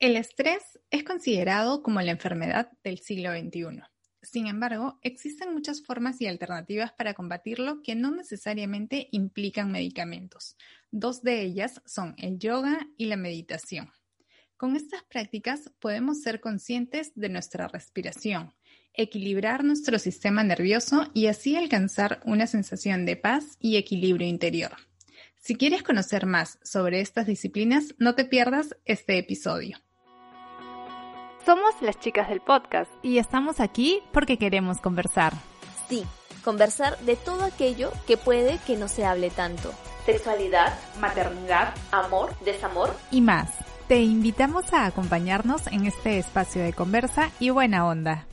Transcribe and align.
El 0.00 0.14
estrés 0.14 0.78
es 0.92 1.02
considerado 1.02 1.82
como 1.82 2.00
la 2.00 2.12
enfermedad 2.12 2.70
del 2.84 3.00
siglo 3.00 3.32
XXI. 3.32 3.82
Sin 4.22 4.46
embargo, 4.46 5.00
existen 5.02 5.52
muchas 5.52 5.82
formas 5.82 6.20
y 6.20 6.28
alternativas 6.28 6.92
para 6.92 7.14
combatirlo 7.14 7.82
que 7.82 7.96
no 7.96 8.12
necesariamente 8.12 9.08
implican 9.10 9.72
medicamentos. 9.72 10.56
Dos 10.92 11.22
de 11.22 11.42
ellas 11.42 11.82
son 11.84 12.14
el 12.18 12.38
yoga 12.38 12.86
y 12.96 13.06
la 13.06 13.16
meditación. 13.16 13.90
Con 14.56 14.76
estas 14.76 15.02
prácticas 15.02 15.72
podemos 15.80 16.22
ser 16.22 16.40
conscientes 16.40 17.10
de 17.16 17.30
nuestra 17.30 17.66
respiración, 17.66 18.54
equilibrar 18.94 19.64
nuestro 19.64 19.98
sistema 19.98 20.44
nervioso 20.44 21.10
y 21.12 21.26
así 21.26 21.56
alcanzar 21.56 22.20
una 22.24 22.46
sensación 22.46 23.04
de 23.04 23.16
paz 23.16 23.56
y 23.58 23.76
equilibrio 23.76 24.28
interior. 24.28 24.76
Si 25.34 25.56
quieres 25.56 25.82
conocer 25.82 26.24
más 26.24 26.60
sobre 26.62 27.00
estas 27.00 27.26
disciplinas, 27.26 27.96
no 27.98 28.14
te 28.14 28.24
pierdas 28.24 28.76
este 28.84 29.18
episodio. 29.18 29.78
Somos 31.48 31.80
las 31.80 31.98
chicas 31.98 32.28
del 32.28 32.42
podcast 32.42 32.90
y 33.02 33.16
estamos 33.16 33.58
aquí 33.58 34.02
porque 34.12 34.36
queremos 34.36 34.82
conversar. 34.82 35.32
Sí, 35.88 36.04
conversar 36.44 36.98
de 36.98 37.16
todo 37.16 37.42
aquello 37.42 37.90
que 38.06 38.18
puede 38.18 38.58
que 38.66 38.76
no 38.76 38.86
se 38.86 39.06
hable 39.06 39.30
tanto. 39.30 39.72
Sexualidad, 40.04 40.78
maternidad, 41.00 41.72
amor, 41.90 42.38
desamor 42.44 42.94
y 43.10 43.22
más. 43.22 43.48
Te 43.88 44.02
invitamos 44.02 44.74
a 44.74 44.84
acompañarnos 44.84 45.68
en 45.68 45.86
este 45.86 46.18
espacio 46.18 46.62
de 46.62 46.74
conversa 46.74 47.30
y 47.40 47.48
buena 47.48 47.86
onda. 47.86 48.26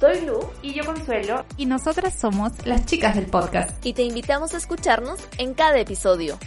Soy 0.00 0.22
Lu 0.22 0.40
y 0.62 0.72
yo 0.72 0.86
Consuelo 0.86 1.44
y 1.58 1.66
nosotras 1.66 2.18
somos 2.18 2.64
las 2.64 2.86
chicas 2.86 3.14
del 3.14 3.26
podcast. 3.26 3.84
Y 3.84 3.92
te 3.92 4.04
invitamos 4.04 4.54
a 4.54 4.56
escucharnos 4.56 5.20
en 5.36 5.52
cada 5.52 5.78
episodio. 5.78 6.38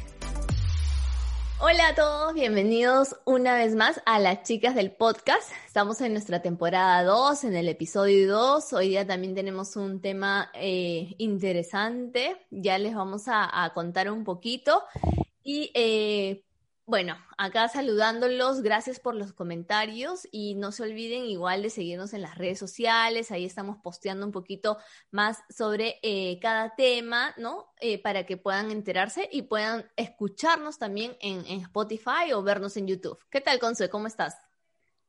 Hola 1.58 1.88
a 1.88 1.96
todos, 1.96 2.34
bienvenidos 2.34 3.16
una 3.24 3.56
vez 3.56 3.76
más 3.76 4.02
a 4.06 4.20
las 4.20 4.44
chicas 4.44 4.76
del 4.76 4.92
podcast. 4.92 5.50
Estamos 5.66 6.02
en 6.02 6.12
nuestra 6.12 6.42
temporada 6.42 7.02
2, 7.06 7.46
en 7.46 7.56
el 7.56 7.70
episodio 7.70 8.30
2. 8.30 8.74
Hoy 8.74 8.90
día 8.90 9.08
también 9.08 9.36
tenemos 9.36 9.78
un 9.78 10.02
tema 10.02 10.52
eh, 10.54 11.16
interesante, 11.18 12.46
ya 12.52 12.78
les 12.78 12.94
vamos 12.94 13.30
a, 13.30 13.64
a 13.64 13.74
contar 13.74 14.12
un 14.12 14.26
poquito. 14.26 14.84
Y 15.44 15.72
eh, 15.76 16.44
bueno, 16.88 17.18
acá 17.38 17.68
saludándolos, 17.68 18.62
gracias 18.62 19.00
por 19.00 19.16
los 19.16 19.34
comentarios 19.34 20.28
y 20.32 20.54
no 20.54 20.72
se 20.72 20.84
olviden 20.84 21.26
igual 21.26 21.64
de 21.64 21.72
seguirnos 21.72 22.14
en 22.14 22.22
las 22.22 22.38
redes 22.38 22.60
sociales, 22.60 23.32
ahí 23.32 23.44
estamos 23.44 23.78
posteando 23.82 24.24
un 24.24 24.32
poquito 24.32 24.78
más 25.10 25.40
sobre 25.50 26.00
eh, 26.04 26.38
cada 26.40 26.76
tema, 26.76 27.34
¿no? 27.38 27.74
Eh, 27.82 28.00
para 28.00 28.28
que 28.28 28.38
puedan 28.38 28.70
enterarse 28.70 29.28
y 29.32 29.44
puedan 29.44 29.86
escucharnos 29.96 30.78
también 30.78 31.18
en, 31.22 31.44
Spotify 31.62 32.34
o 32.34 32.44
vernos 32.44 32.78
en 32.78 32.88
YouTube. 32.88 33.18
¿Qué 33.32 33.42
tal, 33.42 33.58
Consuelo? 33.58 33.92
¿Cómo 33.92 34.06
estás? 34.06 34.36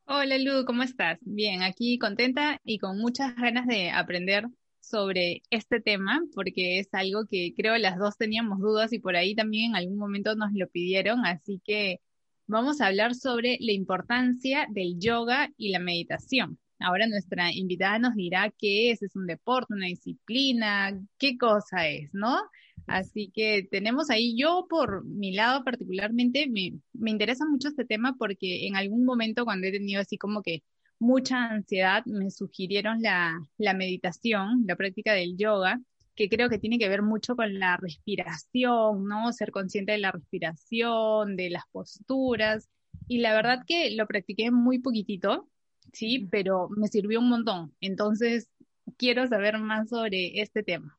Hola, 0.06 0.38
Lu, 0.38 0.64
¿cómo 0.64 0.82
estás? 0.82 1.18
Bien, 1.20 1.62
aquí 1.62 1.98
contenta 1.98 2.58
y 2.64 2.78
con 2.78 2.98
muchas 2.98 3.36
ganas 3.36 3.66
de 3.66 3.90
aprender 3.90 4.46
sobre 4.88 5.42
este 5.50 5.80
tema, 5.80 6.22
porque 6.34 6.78
es 6.78 6.88
algo 6.92 7.26
que 7.26 7.52
creo 7.56 7.76
las 7.78 7.98
dos 7.98 8.16
teníamos 8.16 8.60
dudas 8.60 8.92
y 8.92 8.98
por 8.98 9.16
ahí 9.16 9.34
también 9.34 9.70
en 9.70 9.76
algún 9.76 9.98
momento 9.98 10.34
nos 10.36 10.52
lo 10.52 10.68
pidieron, 10.68 11.26
así 11.26 11.60
que 11.64 12.00
vamos 12.46 12.80
a 12.80 12.86
hablar 12.86 13.14
sobre 13.14 13.58
la 13.60 13.72
importancia 13.72 14.66
del 14.70 14.98
yoga 14.98 15.50
y 15.56 15.70
la 15.70 15.78
meditación. 15.80 16.58
Ahora 16.78 17.06
nuestra 17.06 17.52
invitada 17.52 17.98
nos 17.98 18.14
dirá 18.14 18.52
qué 18.58 18.90
es, 18.90 19.02
es 19.02 19.16
un 19.16 19.26
deporte, 19.26 19.74
una 19.74 19.86
disciplina, 19.86 20.98
qué 21.18 21.38
cosa 21.38 21.88
es, 21.88 22.10
¿no? 22.12 22.38
Así 22.86 23.30
que 23.34 23.66
tenemos 23.70 24.10
ahí, 24.10 24.36
yo 24.36 24.66
por 24.68 25.04
mi 25.04 25.32
lado 25.32 25.64
particularmente, 25.64 26.48
me, 26.48 26.74
me 26.92 27.10
interesa 27.10 27.44
mucho 27.46 27.68
este 27.68 27.84
tema 27.84 28.14
porque 28.18 28.66
en 28.66 28.76
algún 28.76 29.04
momento 29.04 29.44
cuando 29.44 29.66
he 29.66 29.72
tenido 29.72 30.00
así 30.00 30.18
como 30.18 30.42
que 30.42 30.62
mucha 30.98 31.46
ansiedad, 31.46 32.04
me 32.06 32.30
sugirieron 32.30 33.02
la, 33.02 33.38
la 33.58 33.74
meditación, 33.74 34.64
la 34.66 34.76
práctica 34.76 35.12
del 35.12 35.36
yoga, 35.36 35.80
que 36.14 36.28
creo 36.28 36.48
que 36.48 36.58
tiene 36.58 36.78
que 36.78 36.88
ver 36.88 37.02
mucho 37.02 37.36
con 37.36 37.58
la 37.58 37.76
respiración, 37.76 39.06
¿no? 39.06 39.32
Ser 39.32 39.50
consciente 39.52 39.92
de 39.92 39.98
la 39.98 40.12
respiración, 40.12 41.36
de 41.36 41.50
las 41.50 41.64
posturas. 41.70 42.68
Y 43.06 43.18
la 43.18 43.34
verdad 43.34 43.60
que 43.66 43.90
lo 43.90 44.06
practiqué 44.06 44.50
muy 44.50 44.78
poquitito, 44.78 45.48
sí, 45.92 46.26
pero 46.30 46.68
me 46.70 46.88
sirvió 46.88 47.20
un 47.20 47.28
montón. 47.28 47.74
Entonces, 47.80 48.48
quiero 48.96 49.26
saber 49.26 49.58
más 49.58 49.90
sobre 49.90 50.40
este 50.40 50.62
tema. 50.62 50.98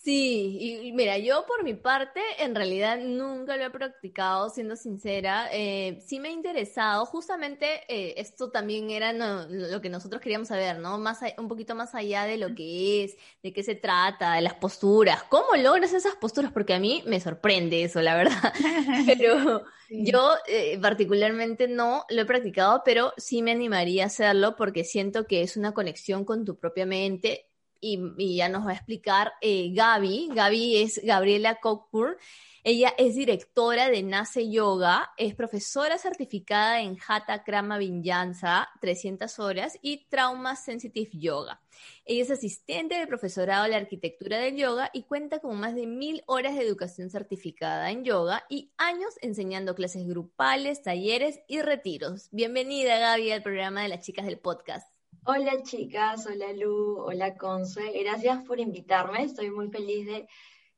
Sí, 0.00 0.58
y 0.84 0.92
mira, 0.92 1.18
yo 1.18 1.44
por 1.44 1.64
mi 1.64 1.74
parte 1.74 2.20
en 2.38 2.54
realidad 2.54 2.98
nunca 3.00 3.56
lo 3.56 3.64
he 3.64 3.70
practicado, 3.70 4.48
siendo 4.48 4.76
sincera. 4.76 5.48
Eh, 5.52 5.98
sí 6.06 6.20
me 6.20 6.28
ha 6.28 6.30
interesado, 6.32 7.04
justamente 7.04 7.82
eh, 7.88 8.14
esto 8.16 8.50
también 8.52 8.90
era 8.90 9.12
lo 9.12 9.80
que 9.80 9.90
nosotros 9.90 10.22
queríamos 10.22 10.48
saber, 10.48 10.78
¿no? 10.78 10.98
Más, 10.98 11.18
un 11.36 11.48
poquito 11.48 11.74
más 11.74 11.96
allá 11.96 12.24
de 12.24 12.38
lo 12.38 12.54
que 12.54 13.04
es, 13.04 13.16
de 13.42 13.52
qué 13.52 13.64
se 13.64 13.74
trata, 13.74 14.34
de 14.34 14.42
las 14.42 14.54
posturas. 14.54 15.24
¿Cómo 15.24 15.56
logras 15.56 15.92
esas 15.92 16.14
posturas? 16.14 16.52
Porque 16.52 16.74
a 16.74 16.78
mí 16.78 17.02
me 17.04 17.20
sorprende 17.20 17.82
eso, 17.82 18.00
la 18.00 18.14
verdad. 18.16 18.54
Pero 19.06 19.64
yo 19.90 20.34
eh, 20.46 20.78
particularmente 20.80 21.66
no 21.66 22.04
lo 22.08 22.22
he 22.22 22.24
practicado, 22.26 22.82
pero 22.84 23.12
sí 23.16 23.42
me 23.42 23.50
animaría 23.50 24.04
a 24.04 24.06
hacerlo 24.06 24.54
porque 24.56 24.84
siento 24.84 25.26
que 25.26 25.42
es 25.42 25.56
una 25.56 25.72
conexión 25.74 26.24
con 26.24 26.44
tu 26.44 26.56
propia 26.58 26.86
mente 26.86 27.47
y, 27.80 28.36
ya 28.36 28.48
nos 28.48 28.66
va 28.66 28.70
a 28.70 28.74
explicar 28.74 29.32
eh, 29.40 29.70
Gaby. 29.72 30.30
Gaby 30.34 30.82
es 30.82 31.00
Gabriela 31.02 31.60
Cockburn. 31.60 32.16
Ella 32.64 32.92
es 32.98 33.14
directora 33.14 33.88
de 33.88 34.02
Nace 34.02 34.50
Yoga, 34.50 35.12
es 35.16 35.34
profesora 35.34 35.96
certificada 35.96 36.82
en 36.82 36.98
Hatha 37.06 37.42
Krama 37.42 37.78
Vinyasa, 37.78 38.68
300 38.80 39.38
horas, 39.38 39.78
y 39.80 40.06
Trauma 40.08 40.54
Sensitive 40.54 41.10
Yoga. 41.14 41.62
Ella 42.04 42.24
es 42.24 42.30
asistente 42.30 42.96
del 42.96 43.08
profesorado 43.08 43.64
de 43.64 43.70
la 43.70 43.76
arquitectura 43.76 44.38
del 44.38 44.56
yoga 44.56 44.90
y 44.92 45.04
cuenta 45.04 45.38
con 45.38 45.58
más 45.58 45.74
de 45.74 45.86
mil 45.86 46.22
horas 46.26 46.56
de 46.56 46.62
educación 46.62 47.10
certificada 47.10 47.90
en 47.90 48.04
yoga 48.04 48.44
y 48.50 48.72
años 48.76 49.14
enseñando 49.22 49.74
clases 49.74 50.06
grupales, 50.06 50.82
talleres 50.82 51.40
y 51.46 51.62
retiros. 51.62 52.28
Bienvenida, 52.32 52.98
Gaby, 52.98 53.30
al 53.30 53.42
programa 53.42 53.82
de 53.82 53.88
las 53.88 54.04
chicas 54.04 54.26
del 54.26 54.38
podcast. 54.38 54.97
Hola 55.30 55.62
chicas, 55.62 56.26
hola 56.26 56.54
Lu, 56.54 57.02
hola 57.02 57.36
Consue, 57.36 57.92
gracias 58.02 58.42
por 58.46 58.60
invitarme, 58.60 59.24
estoy 59.24 59.50
muy 59.50 59.68
feliz 59.68 60.06
de 60.06 60.26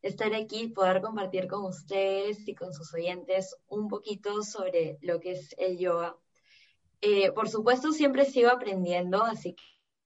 estar 0.03 0.35
aquí 0.35 0.63
y 0.63 0.73
poder 0.73 1.01
compartir 1.01 1.47
con 1.47 1.67
ustedes 1.67 2.49
y 2.49 2.57
con 2.57 2.75
sus 2.75 2.93
oyentes 2.93 3.57
un 3.69 3.87
poquito 3.87 4.43
sobre 4.43 4.99
lo 5.03 5.21
que 5.21 5.35
es 5.35 5.55
el 5.57 5.79
yoga. 5.79 6.17
Eh, 7.01 7.31
por 7.31 7.49
supuesto, 7.49 7.93
siempre 7.93 8.25
sigo 8.25 8.51
aprendiendo, 8.51 9.23
así 9.23 9.55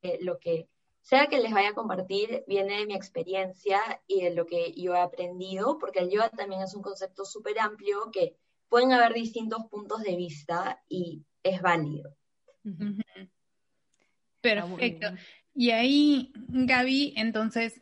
que 0.02 0.18
lo 0.20 0.38
que 0.38 0.68
sea 1.00 1.26
que 1.28 1.40
les 1.40 1.54
vaya 1.54 1.70
a 1.70 1.74
compartir 1.74 2.44
viene 2.46 2.80
de 2.80 2.86
mi 2.86 2.94
experiencia 2.94 3.80
y 4.06 4.24
de 4.24 4.34
lo 4.34 4.44
que 4.44 4.74
yo 4.74 4.94
he 4.94 5.00
aprendido, 5.00 5.78
porque 5.78 6.00
el 6.00 6.10
yoga 6.10 6.28
también 6.28 6.60
es 6.60 6.74
un 6.74 6.82
concepto 6.82 7.24
súper 7.24 7.58
amplio 7.60 8.10
que 8.12 8.36
pueden 8.68 8.92
haber 8.92 9.14
distintos 9.14 9.64
puntos 9.70 10.02
de 10.02 10.16
vista 10.16 10.82
y 10.86 11.24
es 11.42 11.62
válido. 11.62 12.14
Perfecto. 14.44 15.08
Y 15.54 15.70
ahí, 15.70 16.32
Gaby, 16.48 17.14
entonces, 17.16 17.80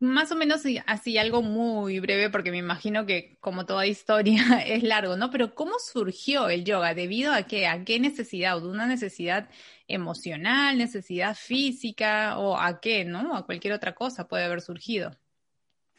más 0.00 0.32
o 0.32 0.36
menos 0.36 0.62
así 0.86 1.16
algo 1.16 1.42
muy 1.42 2.00
breve, 2.00 2.28
porque 2.28 2.50
me 2.50 2.58
imagino 2.58 3.06
que 3.06 3.36
como 3.40 3.66
toda 3.66 3.86
historia 3.86 4.42
es 4.66 4.82
largo, 4.82 5.16
¿no? 5.16 5.30
Pero 5.30 5.54
¿cómo 5.54 5.78
surgió 5.78 6.48
el 6.48 6.64
yoga? 6.64 6.94
¿Debido 6.94 7.32
a 7.32 7.44
qué? 7.44 7.68
¿A 7.68 7.84
qué 7.84 8.00
necesidad? 8.00 8.60
¿De 8.60 8.66
una 8.66 8.86
necesidad 8.86 9.48
emocional, 9.86 10.76
necesidad 10.76 11.36
física 11.36 12.36
o 12.38 12.58
a 12.58 12.80
qué, 12.80 13.04
¿no? 13.04 13.36
A 13.36 13.46
cualquier 13.46 13.74
otra 13.74 13.94
cosa 13.94 14.26
puede 14.26 14.44
haber 14.44 14.60
surgido. 14.60 15.16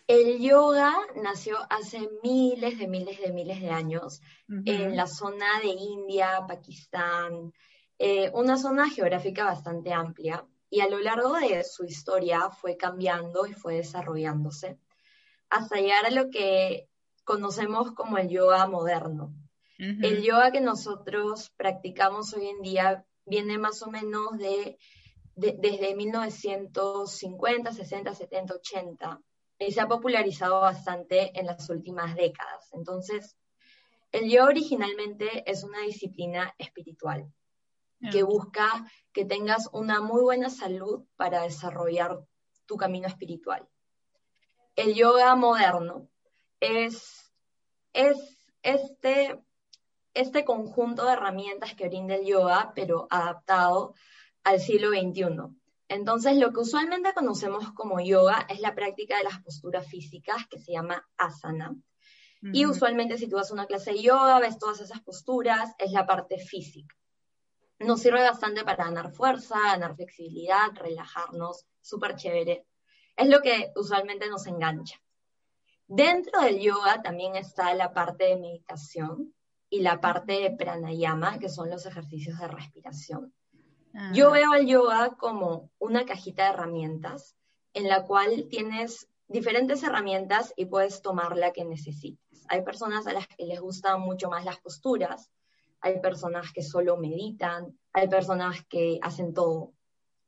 El 0.06 0.41
yoga 0.41 0.94
nació 1.24 1.58
hace 1.70 2.09
miles 2.24 2.78
de 2.78 2.88
miles 2.88 3.22
de 3.22 3.31
miles 3.31 3.62
de 3.62 3.70
años 3.70 4.22
en 4.66 4.97
la 4.97 5.08
zona 5.08 5.62
de 5.62 5.70
India, 5.70 6.41
Pakistán, 6.46 7.53
eh, 8.05 8.29
una 8.34 8.58
zona 8.58 8.90
geográfica 8.90 9.46
bastante 9.46 9.94
amplia 9.94 10.46
y 10.70 10.82
a 10.82 10.90
lo 10.90 11.00
largo 11.00 11.35
de 11.35 11.64
su 11.64 11.85
historia 11.85 12.50
fue 12.50 12.76
cambiando 12.76 13.47
y 13.47 13.53
fue 13.53 13.76
desarrollándose 13.76 14.78
hasta 15.50 15.78
llegar 15.78 16.08
a 16.08 16.11
lo 16.11 16.29
que 16.29 16.90
conocemos 17.23 17.94
como 17.94 18.17
el 18.17 18.28
yoga 18.28 18.67
moderno. 18.67 19.34
El 19.78 20.22
yoga 20.22 20.52
que 20.52 20.59
nosotros 20.59 21.52
practicamos 21.55 22.34
hoy 22.34 22.47
en 22.50 22.61
día 22.61 23.05
viene 23.26 23.58
más 23.58 23.82
o 23.84 23.90
menos 23.90 24.38
de, 24.38 24.78
desde 25.35 25.96
1950, 25.96 27.72
60, 27.72 28.16
70, 28.16 28.53
80 28.53 29.22
y 29.59 29.72
se 29.72 29.79
ha 29.79 29.88
popularizado 29.88 30.59
bastante 30.59 31.40
en 31.40 31.46
las 31.46 31.70
últimas 31.70 32.16
décadas. 32.16 32.67
Entonces, 32.73 33.38
el 34.11 34.29
yoga 34.29 34.47
originalmente 34.47 35.49
es 35.49 35.64
una 35.64 35.79
disciplina 35.84 36.53
espiritual 36.58 37.32
que 38.11 38.23
busca 38.23 38.85
que 39.11 39.26
tengas 39.26 39.70
una 39.72 40.02
muy 40.02 40.22
buena 40.22 40.50
salud 40.50 41.05
para 41.16 41.44
desarrollar 41.44 42.20
tu 42.66 42.78
camino 42.78 43.08
espiritual. 43.08 43.67
El 44.76 44.96
yoga 44.96 45.35
moderno 45.35 46.09
es, 46.59 47.32
es 47.94 48.17
este 48.61 49.44
este 50.14 50.46
conjunto 50.46 51.05
de 51.05 51.14
herramientas 51.14 51.73
que 51.73 51.88
brinda 51.88 52.16
el 52.16 52.26
yoga, 52.26 52.72
pero 52.76 53.08
adaptado 53.09 53.96
al 54.44 54.59
siglo 54.59 54.90
XXI. 54.90 55.56
Entonces, 55.88 56.38
lo 56.38 56.52
que 56.52 56.59
usualmente 56.59 57.14
conocemos 57.14 57.72
como 57.73 57.99
yoga 57.99 58.46
es 58.49 58.59
la 58.59 58.76
práctica 58.76 59.17
de 59.17 59.23
las 59.23 59.41
posturas 59.41 59.88
físicas 59.88 60.47
que 60.49 60.59
se 60.59 60.73
llama 60.73 61.08
asana. 61.17 61.76
Y 62.52 62.66
usualmente 62.66 63.17
si 63.17 63.29
tú 63.29 63.38
vas 63.38 63.52
a 63.52 63.53
una 63.53 63.67
clase 63.67 63.91
de 63.91 64.02
yoga, 64.02 64.38
ves 64.40 64.59
todas 64.59 64.82
esas 64.82 64.99
posturas, 65.02 65.73
es 65.78 65.91
la 65.91 66.06
parte 66.06 66.38
física. 66.38 66.94
Nos 67.79 68.02
sirve 68.02 68.22
bastante 68.22 68.64
para 68.64 68.85
ganar 68.85 69.11
fuerza, 69.11 69.59
ganar 69.59 69.96
flexibilidad, 69.96 70.72
relajarnos, 70.75 71.66
súper 71.81 72.16
chévere. 72.16 72.66
Es 73.16 73.28
lo 73.28 73.41
que 73.41 73.72
usualmente 73.75 74.29
nos 74.29 74.47
engancha. 74.47 74.99
Dentro 75.87 76.41
del 76.41 76.59
yoga 76.59 77.02
también 77.02 77.35
está 77.35 77.73
la 77.73 77.93
parte 77.93 78.25
de 78.25 78.37
meditación 78.37 79.34
y 79.70 79.81
la 79.81 79.99
parte 79.99 80.34
de 80.34 80.52
pranayama, 80.52 81.40
que 81.40 81.49
son 81.49 81.70
los 81.70 81.85
ejercicios 81.85 82.40
de 82.40 82.47
respiración. 82.47 83.34
Yo 84.11 84.31
veo 84.31 84.55
el 84.55 84.66
yoga 84.66 85.16
como 85.17 85.70
una 85.78 86.05
cajita 86.05 86.46
de 86.46 86.53
herramientas 86.53 87.35
en 87.73 87.87
la 87.87 88.03
cual 88.05 88.47
tienes 88.49 89.08
diferentes 89.28 89.84
herramientas 89.84 90.53
y 90.55 90.66
puedes 90.66 91.02
tomar 91.02 91.37
la 91.37 91.53
que 91.53 91.64
necesites. 91.66 92.46
Hay 92.49 92.64
personas 92.64 93.05
a 93.08 93.14
las 93.14 93.28
que 93.28 93.46
les 93.46 93.59
gustan 93.59 94.02
mucho 94.02 94.29
más 94.29 94.46
las 94.46 94.59
posturas, 94.59 95.29
hay 95.84 96.00
personas 96.00 96.52
que 96.52 96.64
solo 96.64 96.97
meditan, 96.97 97.78
hay 97.94 98.08
personas 98.08 98.66
que 98.68 98.97
hacen 99.03 99.34
todo. 99.34 99.74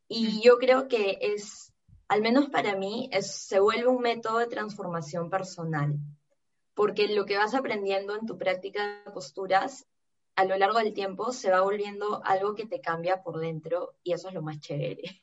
Y 0.07 0.41
yo 0.43 0.59
creo 0.59 0.87
que 0.87 1.17
es 1.19 1.73
al 2.07 2.21
menos 2.21 2.49
para 2.49 2.75
mí, 2.75 3.09
se 3.21 3.59
vuelve 3.59 3.87
un 3.87 4.01
método 4.01 4.39
de 4.39 4.47
transformación 4.47 5.29
personal, 5.29 5.95
porque 6.73 7.07
lo 7.07 7.25
que 7.25 7.37
vas 7.37 7.55
aprendiendo 7.55 8.15
en 8.15 8.25
tu 8.25 8.37
práctica 8.37 9.01
de 9.05 9.11
posturas 9.11 9.87
a 10.35 10.45
lo 10.45 10.57
largo 10.57 10.79
del 10.79 10.93
tiempo 10.93 11.31
se 11.31 11.49
va 11.49 11.61
volviendo 11.61 12.21
algo 12.25 12.55
que 12.55 12.67
te 12.67 12.81
cambia 12.81 13.23
por 13.23 13.39
dentro 13.39 13.95
y 14.03 14.11
eso 14.11 14.27
es 14.27 14.33
lo 14.33 14.41
más 14.41 14.59
chévere. 14.59 15.21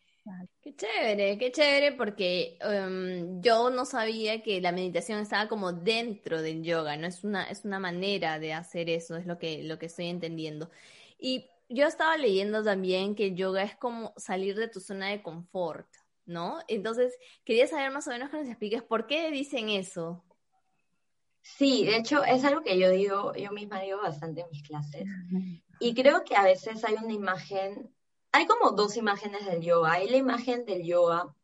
Qué 0.61 0.77
chévere, 0.77 1.37
qué 1.37 1.51
chévere, 1.51 1.93
porque 1.93 2.57
em, 2.61 3.41
yo 3.41 3.71
no 3.71 3.85
sabía 3.85 4.43
que 4.43 4.61
la 4.61 4.71
meditación 4.71 5.19
estaba 5.19 5.49
como 5.49 5.73
dentro 5.73 6.41
del 6.43 6.63
yoga, 6.63 6.97
¿no? 6.97 7.09
Es 7.09 7.25
una, 7.25 7.45
es 7.45 7.65
una 7.65 7.81
manera 7.81 8.39
de 8.39 8.53
hacer 8.53 8.89
eso, 8.89 9.17
es 9.17 9.27
lo 9.27 9.39
que, 9.39 9.65
lo 9.65 9.79
que 9.79 9.87
estoy 9.87 10.07
entendiendo. 10.07 10.71
Y 11.19 11.49
yo 11.69 11.87
estaba 11.87 12.17
leyendo 12.17 12.63
también 12.63 13.15
que 13.15 13.27
el 13.29 13.35
yoga 13.35 13.65
es 13.65 13.75
como 13.77 14.15
salir 14.17 14.55
de 14.57 14.69
tu 14.69 14.81
zona 14.81 15.09
de 15.09 15.23
confort. 15.23 15.89
¿no? 16.27 16.59
Entonces, 16.69 17.17
quería 17.45 17.67
saber 17.67 17.91
más 17.91 18.07
o 18.07 18.11
menos 18.11 18.31
que 18.31 18.39
nos 18.39 18.49
expliques 18.49 18.83
por 18.83 19.07
qué 19.07 19.31
dicen 19.31 19.69
eso. 19.69 20.25
Sí, 21.43 21.85
de 21.85 21.97
hecho 21.97 22.23
es 22.23 22.45
algo 22.45 22.63
que 22.63 22.79
yo 22.79 22.89
digo, 22.91 23.35
yo 23.35 23.51
misma 23.51 23.81
digo 23.81 24.01
bastante 24.01 24.43
en 24.43 24.51
mis 24.51 24.63
clases. 24.63 25.09
Y 25.81 25.95
creo 25.95 26.25
que 26.25 26.37
a 26.37 26.45
veces 26.45 26.85
hay 26.85 26.95
una 26.95 27.13
imagen, 27.13 27.93
hay 28.33 28.47
como 28.47 28.73
dos 28.73 28.97
imágenes 28.97 29.45
del 29.47 29.61
yoga. 29.61 29.93
Hay 29.93 30.09
la 30.09 30.17
imagen 30.17 30.65
del 30.65 30.83
yoga, 30.85 31.35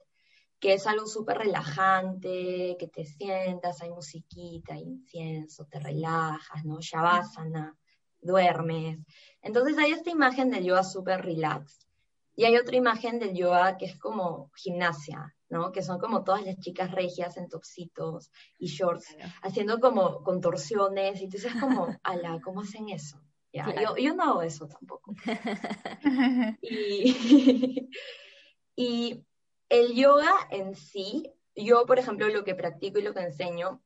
que 0.58 0.73
es 0.73 0.87
algo 0.87 1.06
súper 1.06 1.38
relajante, 1.38 2.76
que 2.79 2.88
te 2.88 3.05
sientas, 3.05 3.82
hay 3.82 3.90
musiquita, 3.90 4.75
hay 4.75 4.82
incienso, 4.82 5.67
te 5.67 5.79
relajas, 5.79 6.64
¿no? 6.64 6.81
Shavasana, 6.81 7.76
duermes. 8.20 8.99
Entonces 9.43 9.76
hay 9.79 9.93
esta 9.93 10.11
imagen 10.11 10.50
del 10.50 10.64
yoga 10.64 10.82
súper 10.82 11.23
relax. 11.23 11.87
Y 12.35 12.44
hay 12.44 12.56
otra 12.56 12.76
imagen 12.76 13.19
del 13.19 13.35
yoga 13.35 13.76
que 13.76 13.87
es 13.87 13.99
como 13.99 14.50
gimnasia, 14.55 15.35
¿no? 15.49 15.73
Que 15.73 15.82
son 15.82 15.99
como 15.99 16.25
todas 16.25 16.44
las 16.44 16.58
chicas 16.58 16.93
regias 16.93 17.37
en 17.37 17.49
topsitos 17.49 18.31
y 18.58 18.69
shorts, 18.69 19.17
haciendo 19.43 19.81
como 19.81 20.23
contorsiones, 20.23 21.20
y 21.20 21.29
tú 21.29 21.37
dices 21.37 21.52
como, 21.61 21.88
ala, 22.02 22.40
¿cómo 22.43 22.61
hacen 22.62 22.88
eso? 22.88 23.20
Yo, 23.52 23.96
yo, 23.96 24.14
no 24.14 24.22
hago 24.22 24.42
eso 24.42 24.68
tampoco. 24.68 25.14
y, 26.62 27.88
y 28.76 29.24
el 29.68 29.94
yoga 29.94 30.32
en 30.50 30.74
sí, 30.74 31.32
yo, 31.54 31.86
por 31.86 31.98
ejemplo, 31.98 32.28
lo 32.28 32.44
que 32.44 32.54
practico 32.54 32.98
y 32.98 33.02
lo 33.02 33.14
que 33.14 33.20
enseño 33.20 33.82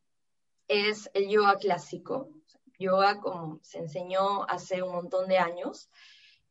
es 0.68 1.10
el 1.14 1.28
yoga 1.28 1.56
clásico, 1.56 2.30
yoga 2.78 3.20
como 3.20 3.60
se 3.62 3.78
enseñó 3.78 4.44
hace 4.48 4.82
un 4.82 4.92
montón 4.92 5.28
de 5.28 5.38
años, 5.38 5.90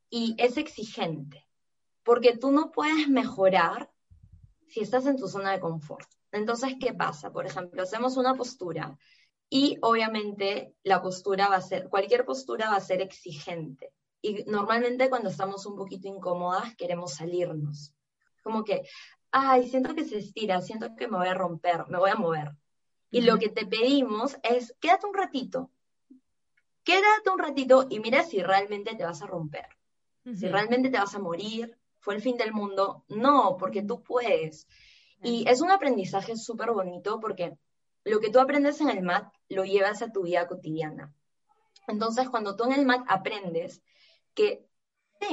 y 0.10 0.36
es 0.38 0.58
exigente 0.58 1.48
porque 2.04 2.38
tú 2.38 2.52
no 2.52 2.72
puedes 2.72 3.08
mejorar 3.08 3.92
si 4.68 4.82
estás 4.82 5.06
en 5.06 5.18
tu 5.18 5.28
zona 5.28 5.52
de 5.52 5.60
confort. 5.60 6.08
Entonces, 6.32 6.76
¿qué 6.80 6.94
pasa? 6.94 7.32
Por 7.32 7.46
ejemplo, 7.46 7.84
hacemos 7.84 8.18
una 8.18 8.36
postura 8.36 8.98
y 9.54 9.78
obviamente 9.82 10.74
la 10.82 11.02
postura 11.02 11.50
va 11.50 11.58
a 11.58 11.62
ser, 11.62 11.90
cualquier 11.90 12.24
postura 12.24 12.70
va 12.70 12.78
a 12.78 12.80
ser 12.80 13.02
exigente. 13.02 13.92
Y 14.22 14.46
normalmente 14.46 15.10
cuando 15.10 15.28
estamos 15.28 15.66
un 15.66 15.76
poquito 15.76 16.08
incómodas 16.08 16.74
queremos 16.78 17.16
salirnos. 17.16 17.94
Como 18.44 18.64
que, 18.64 18.84
ay, 19.30 19.68
siento 19.68 19.94
que 19.94 20.06
se 20.06 20.20
estira, 20.20 20.62
siento 20.62 20.96
que 20.96 21.10
me 21.10 21.18
voy 21.18 21.28
a 21.28 21.34
romper, 21.34 21.86
me 21.90 21.98
voy 21.98 22.12
a 22.12 22.16
mover. 22.16 22.52
Y 23.12 23.22
lo 23.22 23.38
que 23.38 23.50
te 23.50 23.66
pedimos 23.66 24.38
es, 24.42 24.74
quédate 24.80 25.06
un 25.06 25.14
ratito, 25.14 25.70
quédate 26.86 27.30
un 27.30 27.40
ratito 27.40 27.88
y 27.90 28.00
mira 28.00 28.24
si 28.24 28.42
realmente 28.42 28.96
te 28.96 29.04
vas 29.04 29.22
a 29.22 29.28
romper, 29.28 29.68
si 30.34 30.48
realmente 30.48 30.90
te 30.90 30.98
vas 30.98 31.14
a 31.14 31.20
morir, 31.20 31.78
fue 32.00 32.16
el 32.16 32.22
fin 32.22 32.38
del 32.38 32.54
mundo. 32.54 33.04
No, 33.10 33.58
porque 33.60 33.84
tú 33.84 34.02
puedes. 34.02 34.66
Y 35.22 35.44
es 35.50 35.60
un 35.60 35.72
aprendizaje 35.72 36.38
súper 36.38 36.72
bonito 36.72 37.20
porque 37.20 37.58
lo 38.04 38.20
que 38.20 38.30
tú 38.30 38.40
aprendes 38.40 38.82
en 38.82 38.90
el 38.90 39.04
MAT 39.04 39.34
lo 39.50 39.64
llevas 39.64 40.02
a 40.02 40.12
tu 40.12 40.24
vida 40.24 40.48
cotidiana. 40.48 41.14
Entonces, 41.88 42.30
cuando 42.30 42.56
tú 42.56 42.64
en 42.66 42.74
el 42.74 42.86
MAT 42.86 43.06
aprendes 43.08 43.82
que, 44.34 44.66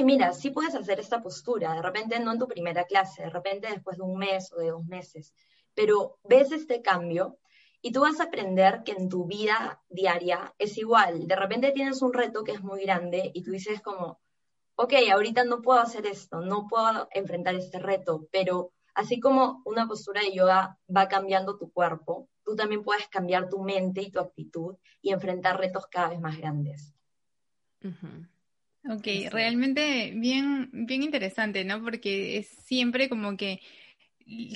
mira, 0.03 0.33
sí 0.33 0.51
puedes 0.51 0.75
hacer 0.75 0.99
esta 0.99 1.21
postura, 1.21 1.73
de 1.73 1.81
repente 1.81 2.19
no 2.19 2.31
en 2.31 2.39
tu 2.39 2.47
primera 2.47 2.83
clase, 2.85 3.23
de 3.23 3.29
repente 3.29 3.69
después 3.69 3.97
de 3.97 4.03
un 4.03 4.17
mes 4.17 4.51
o 4.53 4.59
de 4.59 4.71
dos 4.71 4.85
meses, 4.85 5.33
pero 5.73 6.19
ves 6.23 6.51
este 6.51 6.81
cambio 6.81 7.37
y 7.81 7.91
tú 7.91 8.01
vas 8.01 8.19
a 8.19 8.25
aprender 8.25 8.83
que 8.83 8.91
en 8.91 9.07
tu 9.09 9.25
vida 9.25 9.81
diaria 9.87 10.53
es 10.57 10.77
igual. 10.77 11.27
De 11.27 11.35
repente 11.35 11.71
tienes 11.71 12.01
un 12.01 12.13
reto 12.13 12.43
que 12.43 12.51
es 12.51 12.61
muy 12.61 12.83
grande 12.83 13.31
y 13.33 13.43
tú 13.43 13.51
dices 13.51 13.81
como, 13.81 14.19
ok, 14.75 14.93
ahorita 15.11 15.43
no 15.45 15.61
puedo 15.61 15.79
hacer 15.79 16.05
esto, 16.05 16.41
no 16.41 16.67
puedo 16.67 17.07
enfrentar 17.11 17.55
este 17.55 17.79
reto, 17.79 18.27
pero 18.31 18.73
así 18.93 19.19
como 19.19 19.61
una 19.65 19.87
postura 19.87 20.21
de 20.21 20.33
yoga 20.33 20.77
va 20.95 21.07
cambiando 21.07 21.57
tu 21.57 21.71
cuerpo, 21.71 22.27
tú 22.49 22.55
también 22.55 22.83
puedes 22.83 23.07
cambiar 23.09 23.47
tu 23.47 23.61
mente 23.61 24.01
y 24.01 24.09
tu 24.09 24.19
actitud 24.19 24.75
y 25.03 25.11
enfrentar 25.11 25.59
retos 25.59 25.85
cada 25.85 26.09
vez 26.09 26.19
más 26.19 26.35
grandes. 26.37 26.95
Ok, 28.89 29.07
realmente 29.29 30.11
bien, 30.15 30.69
bien 30.71 31.03
interesante, 31.03 31.63
¿no? 31.63 31.83
Porque 31.83 32.39
es 32.39 32.47
siempre 32.47 33.07
como 33.07 33.37
que 33.37 33.61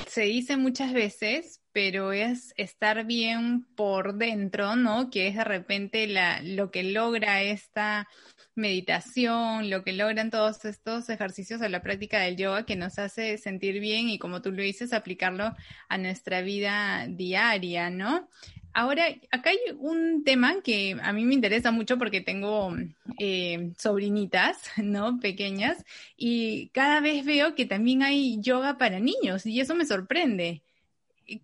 se 0.08 0.22
dice 0.22 0.58
muchas 0.58 0.92
veces, 0.92 1.62
pero 1.72 2.14
es 2.14 2.54
estar 2.58 3.06
bien 3.06 3.64
por 3.76 4.16
dentro, 4.16 4.76
¿no? 4.76 5.12
Que 5.12 5.28
es 5.28 5.36
de 5.36 5.44
repente 5.44 6.08
la, 6.08 6.42
lo 6.42 6.72
que 6.72 6.84
logra 6.84 7.44
esta 7.44 8.08
meditación, 8.56 9.70
lo 9.70 9.84
que 9.84 9.94
logran 9.94 10.32
todos 10.32 10.66
estos 10.66 11.10
ejercicios 11.10 11.62
a 11.62 11.70
la 11.70 11.82
práctica 11.82 12.20
del 12.20 12.38
yoga 12.38 12.66
que 12.66 12.76
nos 12.76 13.00
hace 13.00 13.38
sentir 13.38 13.80
bien 13.80 14.10
y 14.10 14.20
como 14.20 14.42
tú 14.42 14.52
lo 14.52 14.62
dices, 14.62 14.94
aplicarlo 14.94 15.56
a 15.90 15.98
nuestra 15.98 16.42
vida 16.42 17.08
diaria, 17.08 17.90
¿no? 17.90 18.28
Ahora, 18.76 19.06
acá 19.30 19.52
hay 19.52 19.60
un 19.78 20.24
tema 20.24 20.62
que 20.64 20.98
a 21.04 21.14
mí 21.14 21.26
me 21.26 21.36
interesa 21.36 21.72
mucho 21.72 22.00
porque 22.00 22.22
tengo 22.22 22.76
eh, 23.20 23.72
sobrinitas, 23.78 24.58
¿no? 24.78 25.20
Pequeñas, 25.20 25.86
y 26.18 26.70
cada 26.70 27.00
vez 27.00 27.24
veo 27.26 27.54
que 27.56 27.66
también 27.66 28.02
hay 28.02 28.42
yoga 28.42 28.78
para 28.78 29.00
niños 29.00 29.46
y 29.46 29.60
eso 29.60 29.76
me 29.76 29.86
sorprende. 29.86 30.64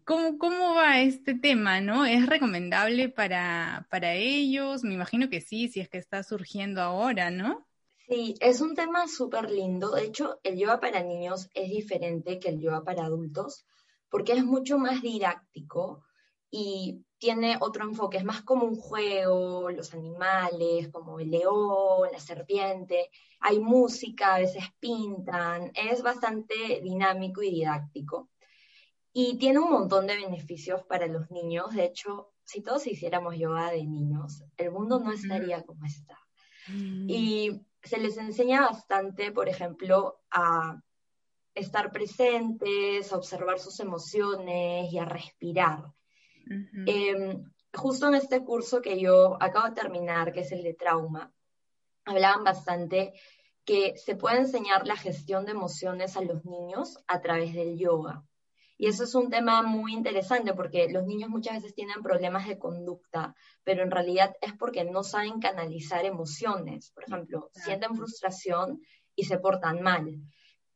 ¿Cómo, 0.06 0.38
¿Cómo 0.38 0.76
va 0.76 1.00
este 1.02 1.36
tema, 1.36 1.82
no? 1.82 2.06
¿Es 2.06 2.26
recomendable 2.26 3.10
para, 3.10 3.88
para 3.90 4.14
ellos? 4.14 4.84
Me 4.84 4.94
imagino 4.94 5.30
que 5.30 5.42
sí, 5.42 5.68
si 5.70 5.80
es 5.80 5.90
que 5.90 5.98
está 5.98 6.24
surgiendo 6.24 6.82
ahora, 6.82 7.32
¿no? 7.32 7.66
Sí, 8.08 8.36
es 8.42 8.60
un 8.62 8.76
tema 8.76 9.08
súper 9.08 9.50
lindo. 9.52 9.92
De 9.92 10.04
hecho, 10.04 10.40
el 10.44 10.58
yoga 10.58 10.80
para 10.80 11.04
niños 11.04 11.50
es 11.54 11.70
diferente 11.70 12.40
que 12.40 12.50
el 12.50 12.60
yoga 12.60 12.84
para 12.84 13.06
adultos 13.06 13.66
porque 14.10 14.34
es 14.34 14.44
mucho 14.44 14.78
más 14.80 15.02
didáctico 15.02 16.04
y 16.52 17.06
tiene 17.20 17.58
otro 17.62 17.84
enfoque, 17.84 18.18
es 18.18 18.24
más 18.26 18.42
como 18.42 18.66
un 18.66 18.76
juego, 18.76 19.70
los 19.70 19.94
animales, 19.94 20.90
como 20.90 21.20
el 21.20 21.30
león, 21.30 22.10
la 22.12 22.20
serpiente, 22.20 23.10
hay 23.40 23.60
música, 23.60 24.36
a 24.36 24.40
veces 24.40 24.64
pintan, 24.80 25.72
es 25.76 26.02
bastante 26.02 26.82
dinámico 26.82 27.44
y 27.44 27.52
didáctico. 27.52 28.30
Y 29.12 29.38
tiene 29.38 29.60
un 29.60 29.72
montón 29.72 30.08
de 30.08 30.16
beneficios 30.16 30.84
para 30.84 31.08
los 31.08 31.30
niños. 31.32 31.74
De 31.74 31.86
hecho, 31.86 32.32
si 32.44 32.62
todos 32.62 32.86
hiciéramos 32.88 33.38
yoga 33.38 33.72
de 33.72 33.84
niños, 33.84 34.44
el 34.58 34.72
mundo 34.72 35.00
no 35.00 35.12
estaría 35.12 35.63
como 35.63 35.86
está. 35.86 36.18
Mm. 36.68 37.10
Y 37.10 37.66
se 37.82 37.98
les 37.98 38.18
enseña 38.18 38.62
bastante, 38.62 39.32
por 39.32 39.50
ejemplo, 39.50 40.22
a 40.32 40.82
estar 41.56 41.92
presentes, 41.92 43.12
a 43.12 43.18
observar 43.18 43.60
sus 43.60 43.80
emociones 43.80 44.92
y 44.92 44.98
a 44.98 45.06
respirar. 45.06 45.86
Em, 46.86 47.44
justo 47.74 48.08
en 48.08 48.16
este 48.16 48.44
curso 48.44 48.82
que 48.82 49.00
yo 49.00 49.38
acabo 49.39 49.68
de 49.68 49.75
terminar, 49.75 50.32
que 50.32 50.42
es 50.42 50.51
el 50.51 50.63
de 50.63 50.74
trauma, 50.74 51.32
hablaban 52.06 52.44
bastante 52.44 53.13
que 53.66 53.96
se 53.98 54.16
puede 54.16 54.38
enseñar 54.38 54.88
la 54.88 54.96
gestión 54.96 55.46
de 55.46 55.51
emociones 55.51 56.18
a 56.18 56.22
los 56.22 56.44
niños 56.46 56.98
a 57.08 57.22
través 57.22 57.54
del 57.54 57.78
yoga. 57.78 58.24
Y 58.82 58.88
eso 58.88 59.04
es 59.04 59.14
un 59.14 59.30
tema 59.30 59.62
muy 59.62 59.92
interesante 59.92 60.54
porque 60.54 60.88
los 60.90 61.06
niños 61.06 61.30
muchas 61.30 61.56
veces 61.56 61.76
tienen 61.76 62.02
problemas 62.02 62.48
de 62.48 62.58
conducta, 62.58 63.36
pero 63.66 63.84
en 63.84 63.92
realidad 63.92 64.34
es 64.40 64.54
porque 64.54 64.86
no 64.86 65.04
saben 65.04 65.42
canalizar 65.42 66.06
emociones. 66.06 66.90
Por 66.92 67.04
ejemplo, 67.04 67.52
sienten 67.54 67.98
frustración 67.98 68.82
y 69.16 69.26
se 69.26 69.38
portan 69.38 69.82
mal. 69.82 70.16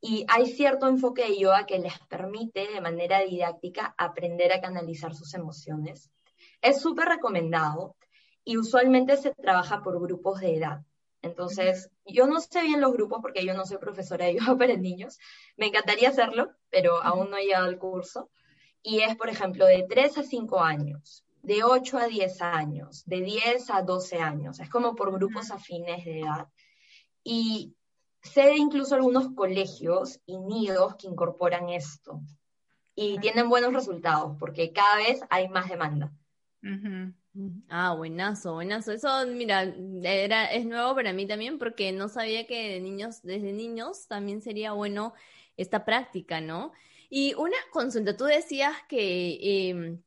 Y 0.02 0.26
hay 0.28 0.48
cierto 0.48 0.90
enfoque 0.90 1.24
de 1.24 1.40
yoga 1.40 1.66
que 1.66 1.80
les 1.80 1.98
permite 2.10 2.68
de 2.68 2.82
manera 2.82 3.22
didáctica 3.22 3.96
aprender 3.98 4.52
a 4.52 4.60
canalizar 4.60 5.16
sus 5.16 5.34
emociones. 5.34 6.12
Es 6.62 6.82
súper 6.82 7.08
recomendado 7.08 7.96
y 8.44 8.58
usualmente 8.58 9.16
se 9.16 9.32
trabaja 9.32 9.82
por 9.82 10.02
grupos 10.02 10.42
de 10.42 10.58
edad. 10.58 10.82
Entonces, 11.24 11.90
yo 12.06 12.28
no 12.28 12.40
sé 12.42 12.62
bien 12.62 12.82
los 12.82 12.92
grupos 12.94 13.20
porque 13.22 13.46
yo 13.46 13.54
no 13.54 13.66
soy 13.66 13.78
profesora 13.78 14.26
de 14.28 14.36
yoga 14.36 14.58
para 14.58 14.76
niños. 14.76 15.18
Me 15.58 15.68
encantaría 15.68 16.10
hacerlo, 16.10 16.52
pero 16.70 17.02
aún 17.02 17.32
no 17.32 17.38
he 17.38 17.46
llegado 17.46 17.66
al 17.66 17.80
curso. 17.80 18.30
Y 18.84 19.00
es, 19.00 19.16
por 19.16 19.30
ejemplo, 19.30 19.66
de 19.66 19.86
3 19.90 20.18
a 20.18 20.24
5 20.24 20.60
años, 20.60 21.26
de 21.42 21.64
8 21.64 21.98
a 21.98 22.08
10 22.08 22.42
años, 22.42 23.06
de 23.06 23.22
10 23.22 23.70
a 23.70 23.82
12 23.82 24.18
años. 24.18 24.60
Es 24.60 24.70
como 24.70 24.94
por 24.96 25.14
grupos 25.14 25.50
afines 25.52 26.04
de 26.04 26.20
edad. 26.20 26.50
Y 27.24 27.74
sé 28.22 28.58
incluso 28.58 28.96
algunos 28.96 29.34
colegios 29.34 30.20
y 30.26 30.38
nidos 30.38 30.98
que 30.98 31.08
incorporan 31.08 31.70
esto. 31.70 32.20
Y 32.96 33.18
tienen 33.20 33.48
buenos 33.48 33.74
resultados 33.74 34.36
porque 34.38 34.74
cada 34.74 34.98
vez 34.98 35.22
hay 35.30 35.48
más 35.48 35.70
demanda. 35.70 36.12
Ah, 37.70 37.96
buenazo, 37.96 38.54
buenazo. 38.54 38.92
Eso, 38.92 39.10
mira, 39.28 39.64
era, 40.04 40.46
es 40.52 40.66
nuevo 40.66 40.94
para 40.94 41.14
mí 41.14 41.26
también 41.26 41.58
porque 41.58 41.92
no 41.92 42.08
sabía 42.08 42.46
que 42.46 42.70
de 42.74 42.80
niños, 42.80 43.24
desde 43.24 43.54
niños 43.54 44.08
también 44.08 44.42
sería 44.42 44.74
bueno 44.74 45.14
esta 45.58 45.84
práctica, 45.84 46.42
¿no? 46.42 46.74
Y 47.10 47.34
una 47.36 47.58
consulta, 47.72 48.16
tú 48.16 48.26
decías 48.26 48.76
que 48.88 49.70
em, 49.70 50.04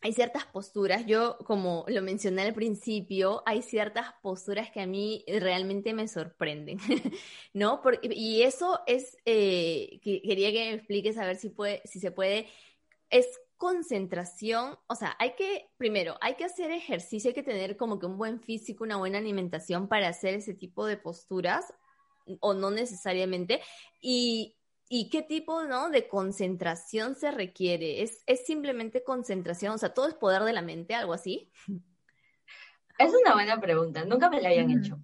hay 0.00 0.12
ciertas 0.12 0.46
posturas, 0.46 1.04
yo 1.06 1.38
como 1.38 1.84
lo 1.88 2.02
mencioné 2.02 2.42
al 2.42 2.54
principio, 2.54 3.42
hay 3.46 3.62
ciertas 3.62 4.14
posturas 4.22 4.70
que 4.70 4.80
a 4.80 4.86
mí 4.86 5.24
realmente 5.26 5.94
me 5.94 6.06
sorprenden, 6.06 6.78
¿no? 7.52 7.82
y 8.02 8.42
eso 8.42 8.80
es, 8.86 9.16
eh, 9.24 9.98
que 10.02 10.22
quería 10.22 10.52
que 10.52 10.70
me 10.70 10.74
expliques 10.74 11.18
a 11.18 11.26
ver 11.26 11.36
si, 11.36 11.50
puede, 11.50 11.82
si 11.84 11.98
se 12.00 12.12
puede, 12.12 12.48
es 13.10 13.26
concentración, 13.58 14.78
o 14.86 14.94
sea, 14.94 15.16
hay 15.18 15.34
que, 15.34 15.68
primero, 15.76 16.16
hay 16.20 16.36
que 16.36 16.44
hacer 16.44 16.70
ejercicio, 16.70 17.28
hay 17.28 17.34
que 17.34 17.42
tener 17.42 17.76
como 17.76 17.98
que 17.98 18.06
un 18.06 18.16
buen 18.16 18.40
físico, 18.40 18.84
una 18.84 18.96
buena 18.96 19.18
alimentación 19.18 19.88
para 19.88 20.08
hacer 20.08 20.34
ese 20.34 20.54
tipo 20.54 20.86
de 20.86 20.96
posturas, 20.96 21.74
o 22.40 22.54
no 22.54 22.70
necesariamente, 22.70 23.60
y, 24.00 24.54
qué 25.10 25.22
tipo 25.22 25.64
¿no? 25.64 25.90
de 25.90 26.08
concentración 26.08 27.14
se 27.16 27.30
requiere. 27.30 28.02
¿Es, 28.02 28.22
¿Es 28.26 28.46
simplemente 28.46 29.02
concentración? 29.02 29.74
O 29.74 29.78
sea, 29.78 29.92
todo 29.92 30.08
es 30.08 30.14
poder 30.14 30.42
de 30.44 30.52
la 30.52 30.62
mente, 30.62 30.94
algo 30.94 31.12
así. 31.12 31.50
Es 32.98 33.12
una 33.14 33.34
buena 33.34 33.60
pregunta, 33.60 34.04
nunca 34.04 34.30
me 34.30 34.40
la 34.40 34.48
habían 34.48 34.70
hecho. 34.70 34.98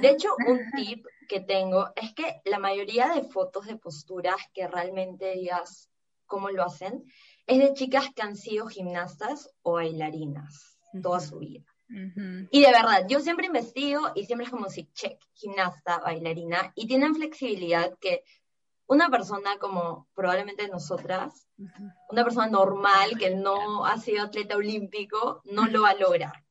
De 0.00 0.10
hecho, 0.10 0.30
un 0.46 0.60
tip 0.74 1.06
que 1.28 1.40
tengo 1.40 1.90
es 1.96 2.14
que 2.14 2.40
la 2.44 2.58
mayoría 2.58 3.08
de 3.08 3.24
fotos 3.24 3.66
de 3.66 3.76
posturas 3.76 4.36
que 4.54 4.66
realmente 4.66 5.32
digas 5.32 5.90
cómo 6.26 6.50
lo 6.50 6.64
hacen, 6.64 7.04
es 7.46 7.58
de 7.58 7.72
chicas 7.74 8.06
que 8.14 8.22
han 8.22 8.36
sido 8.36 8.66
gimnastas 8.66 9.50
o 9.62 9.74
bailarinas 9.74 10.78
toda 11.02 11.20
su 11.20 11.38
vida. 11.38 11.64
Y 12.50 12.62
de 12.62 12.72
verdad, 12.72 13.06
yo 13.08 13.20
siempre 13.20 13.46
investigo 13.46 14.10
y 14.14 14.24
siempre 14.24 14.46
es 14.46 14.50
como 14.50 14.68
si, 14.68 14.90
check, 14.92 15.20
gimnasta, 15.34 15.98
bailarina, 15.98 16.72
y 16.74 16.86
tienen 16.86 17.14
flexibilidad 17.14 17.96
que 18.00 18.24
una 18.88 19.08
persona 19.08 19.58
como 19.58 20.08
probablemente 20.14 20.68
nosotras, 20.68 21.46
una 22.08 22.24
persona 22.24 22.48
normal 22.48 23.16
que 23.18 23.34
no 23.34 23.84
ha 23.84 23.98
sido 23.98 24.24
atleta 24.24 24.56
olímpico, 24.56 25.42
no 25.44 25.66
lo 25.66 25.82
va 25.82 25.90
a 25.90 25.94
lograr. 25.94 26.44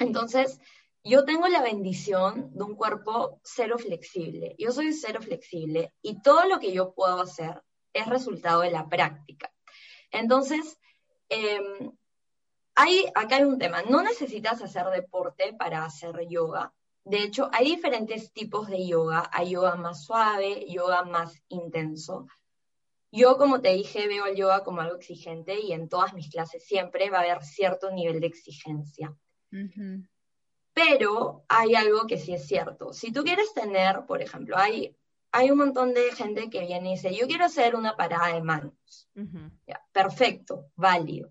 Entonces, 0.00 0.60
yo 1.04 1.24
tengo 1.24 1.46
la 1.46 1.62
bendición 1.62 2.50
de 2.52 2.64
un 2.64 2.74
cuerpo 2.74 3.40
cero 3.44 3.78
flexible. 3.78 4.56
Yo 4.58 4.72
soy 4.72 4.92
cero 4.92 5.20
flexible 5.22 5.92
y 6.02 6.20
todo 6.20 6.46
lo 6.46 6.58
que 6.58 6.72
yo 6.72 6.92
puedo 6.94 7.20
hacer 7.20 7.62
es 7.92 8.06
resultado 8.06 8.62
de 8.62 8.72
la 8.72 8.88
práctica. 8.88 9.52
Entonces, 10.10 10.78
em, 11.28 11.92
hay, 12.74 13.06
acá 13.14 13.36
hay 13.36 13.44
un 13.44 13.58
tema, 13.58 13.82
no 13.82 14.02
necesitas 14.02 14.62
hacer 14.62 14.86
deporte 14.86 15.54
para 15.58 15.84
hacer 15.84 16.28
yoga. 16.28 16.72
De 17.06 17.22
hecho, 17.22 17.48
hay 17.52 17.66
diferentes 17.66 18.32
tipos 18.32 18.66
de 18.66 18.84
yoga. 18.84 19.30
Hay 19.32 19.50
yoga 19.50 19.76
más 19.76 20.04
suave, 20.04 20.66
yoga 20.68 21.04
más 21.04 21.40
intenso. 21.48 22.26
Yo, 23.12 23.38
como 23.38 23.60
te 23.60 23.72
dije, 23.74 24.08
veo 24.08 24.26
el 24.26 24.34
yoga 24.34 24.64
como 24.64 24.80
algo 24.80 24.96
exigente 24.96 25.60
y 25.60 25.72
en 25.72 25.88
todas 25.88 26.14
mis 26.14 26.28
clases 26.28 26.66
siempre 26.66 27.08
va 27.08 27.18
a 27.18 27.20
haber 27.22 27.44
cierto 27.44 27.92
nivel 27.92 28.20
de 28.20 28.26
exigencia. 28.26 29.16
Pero 30.74 31.44
hay 31.48 31.76
algo 31.76 32.08
que 32.08 32.18
sí 32.18 32.34
es 32.34 32.46
cierto. 32.46 32.92
Si 32.92 33.12
tú 33.12 33.22
quieres 33.22 33.54
tener, 33.54 34.04
por 34.04 34.20
ejemplo, 34.20 34.56
hay 34.58 34.96
hay 35.36 35.50
un 35.50 35.58
montón 35.58 35.92
de 35.92 36.12
gente 36.12 36.48
que 36.48 36.60
viene 36.60 36.88
y 36.88 36.92
dice, 36.94 37.14
yo 37.14 37.26
quiero 37.26 37.44
hacer 37.44 37.76
una 37.76 37.94
parada 37.94 38.32
de 38.32 38.40
manos. 38.40 39.06
perfecto, 39.92 40.70
válido. 40.76 41.30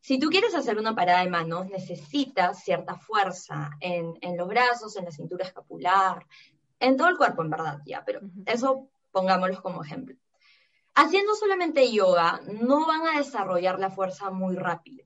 Si 0.00 0.20
tú 0.20 0.28
quieres 0.28 0.54
hacer 0.54 0.78
una 0.78 0.94
parada 0.94 1.24
de 1.24 1.30
manos, 1.30 1.66
necesitas 1.66 2.62
cierta 2.62 2.94
fuerza 2.94 3.70
en, 3.80 4.36
los 4.36 4.46
brazos, 4.46 4.96
en 4.96 5.06
la 5.06 5.10
cintura 5.10 5.44
escapular, 5.44 6.24
en 6.78 6.96
todo 6.96 7.08
el 7.08 7.16
cuerpo, 7.16 7.42
en 7.42 7.50
verdad, 7.50 7.80
ya, 7.84 8.04
pero 8.04 8.20
eso 8.46 8.88
pongámoslo 9.10 9.60
como 9.62 9.82
ejemplo. 9.82 10.14
Haciendo 10.94 11.34
solamente 11.34 11.90
yoga, 11.90 12.40
no 12.46 12.86
van 12.86 13.04
a 13.08 13.18
desarrollar 13.18 13.80
la 13.80 13.90
fuerza 13.90 14.30
muy 14.30 14.54
rápido. 14.54 15.04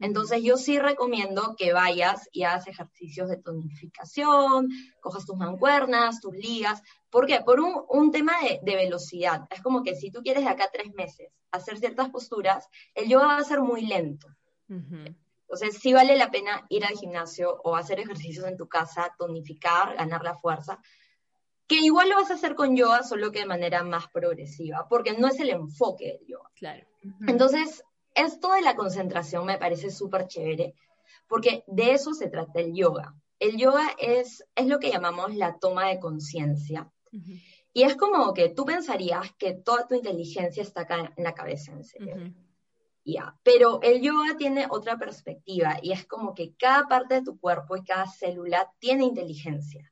Entonces 0.00 0.42
yo 0.42 0.56
sí 0.56 0.78
recomiendo 0.78 1.54
que 1.56 1.72
vayas 1.72 2.28
y 2.32 2.44
hagas 2.44 2.66
ejercicios 2.66 3.28
de 3.28 3.36
tonificación, 3.36 4.68
cojas 5.00 5.26
tus 5.26 5.36
mancuernas, 5.36 6.20
tus 6.20 6.34
ligas. 6.34 6.82
¿Por 7.10 7.26
qué? 7.26 7.40
Por 7.44 7.60
un, 7.60 8.10
tema 8.10 8.32
de, 8.62 8.76
velocidad. 8.76 9.46
Es 9.50 9.60
como 9.62 9.82
que 9.82 9.94
si 9.94 10.10
tú 10.10 10.22
quieres 10.22 10.44
de 10.44 10.50
acá 10.50 10.64
a 10.64 10.70
tres 10.70 10.92
meses 10.94 11.28
hacer 11.50 11.78
ciertas 11.78 12.08
posturas, 12.08 12.66
el 12.94 13.08
yoga 13.08 13.26
va 13.26 13.36
a 13.36 13.44
ser 13.44 13.60
muy 13.60 13.86
lento. 13.86 14.26
Entonces 14.68 15.78
sí 15.80 15.92
vale 15.92 16.16
la 16.16 16.30
pena 16.30 16.64
ir 16.68 16.84
al 16.84 16.96
gimnasio 16.96 17.60
o 17.64 17.76
hacer 17.76 18.00
ejercicios 18.00 18.46
en 18.46 18.56
tu 18.56 18.68
casa, 18.68 19.14
tonificar, 19.18 19.96
ganar 19.96 20.22
la 20.22 20.36
fuerza, 20.36 20.78
que 21.66 21.76
igual 21.76 22.08
lo 22.08 22.16
vas 22.16 22.30
a 22.30 22.34
hacer 22.34 22.54
con 22.54 22.76
yoga, 22.76 23.02
solo 23.02 23.30
que 23.30 23.40
de 23.40 23.46
manera 23.46 23.82
más 23.82 24.08
progresiva, 24.08 24.88
porque 24.88 25.16
no 25.18 25.28
es 25.28 25.38
el 25.40 25.50
enfoque 25.50 26.18
del 26.18 26.26
yoga. 26.26 26.50
Claro. 26.54 26.86
Entonces, 27.26 27.84
esto 28.14 28.52
de 28.52 28.62
la 28.62 28.76
concentración 28.76 29.46
me 29.46 29.58
parece 29.58 29.90
súper 29.90 30.26
chévere, 30.26 30.74
porque 31.26 31.64
de 31.66 31.92
eso 31.92 32.14
se 32.14 32.28
trata 32.28 32.60
el 32.60 32.74
yoga. 32.74 33.14
El 33.38 33.56
yoga 33.56 33.94
es, 33.98 34.44
es 34.54 34.66
lo 34.66 34.78
que 34.78 34.90
llamamos 34.90 35.34
la 35.34 35.58
toma 35.58 35.88
de 35.88 35.98
conciencia. 35.98 36.90
Y 37.72 37.82
es 37.84 37.96
como 37.96 38.34
que 38.34 38.48
tú 38.48 38.64
pensarías 38.64 39.32
que 39.38 39.54
toda 39.54 39.86
tu 39.86 39.94
inteligencia 39.94 40.62
está 40.62 40.82
acá 40.82 41.12
en 41.16 41.24
la 41.24 41.34
cabeza, 41.34 41.72
en 41.72 41.84
serio. 41.84 42.34
Ya, 43.04 43.38
pero 43.42 43.80
el 43.82 44.02
yoga 44.02 44.36
tiene 44.36 44.66
otra 44.68 44.98
perspectiva 44.98 45.78
y 45.82 45.92
es 45.92 46.06
como 46.06 46.34
que 46.34 46.54
cada 46.54 46.86
parte 46.86 47.14
de 47.14 47.22
tu 47.22 47.38
cuerpo 47.38 47.76
y 47.76 47.84
cada 47.84 48.06
célula 48.06 48.70
tiene 48.78 49.04
inteligencia. 49.04 49.90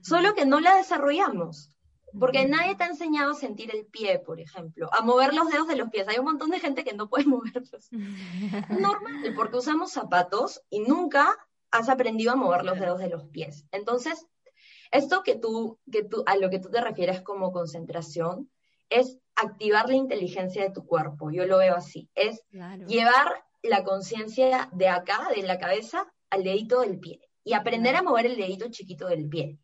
Solo 0.00 0.34
que 0.34 0.46
no 0.46 0.58
la 0.60 0.76
desarrollamos. 0.76 1.70
Porque 2.18 2.46
nadie 2.46 2.74
te 2.74 2.84
ha 2.84 2.88
enseñado 2.88 3.32
a 3.32 3.34
sentir 3.34 3.74
el 3.74 3.86
pie, 3.86 4.18
por 4.18 4.40
ejemplo, 4.40 4.88
a 4.92 5.02
mover 5.02 5.34
los 5.34 5.48
dedos 5.48 5.68
de 5.68 5.76
los 5.76 5.90
pies. 5.90 6.08
Hay 6.08 6.18
un 6.18 6.24
montón 6.24 6.50
de 6.50 6.60
gente 6.60 6.84
que 6.84 6.94
no 6.94 7.08
puede 7.08 7.24
moverlos. 7.26 7.88
Normal, 8.70 9.34
porque 9.36 9.56
usamos 9.56 9.92
zapatos 9.92 10.62
y 10.70 10.80
nunca 10.80 11.36
has 11.70 11.88
aprendido 11.88 12.32
a 12.32 12.36
mover 12.36 12.64
los 12.64 12.78
dedos 12.78 12.98
de 12.98 13.08
los 13.08 13.24
pies. 13.26 13.66
Entonces, 13.72 14.26
esto 14.90 15.22
que 15.22 15.36
tú, 15.36 15.78
que 15.90 16.02
tú, 16.02 16.22
a 16.26 16.36
lo 16.36 16.50
que 16.50 16.58
tú 16.58 16.70
te 16.70 16.80
refieres 16.80 17.20
como 17.20 17.52
concentración, 17.52 18.50
es 18.90 19.18
activar 19.36 19.88
la 19.88 19.96
inteligencia 19.96 20.62
de 20.62 20.70
tu 20.70 20.86
cuerpo. 20.86 21.30
Yo 21.30 21.46
lo 21.46 21.58
veo 21.58 21.74
así. 21.74 22.08
Es 22.14 22.42
llevar 22.86 23.44
la 23.62 23.84
conciencia 23.84 24.70
de 24.72 24.88
acá, 24.88 25.28
de 25.34 25.42
la 25.42 25.58
cabeza, 25.58 26.06
al 26.30 26.44
dedito 26.44 26.80
del 26.80 26.98
pie. 26.98 27.20
Y 27.44 27.52
aprender 27.52 27.96
a 27.96 28.02
mover 28.02 28.26
el 28.26 28.36
dedito 28.36 28.68
chiquito 28.70 29.06
del 29.08 29.28
pie. 29.28 29.58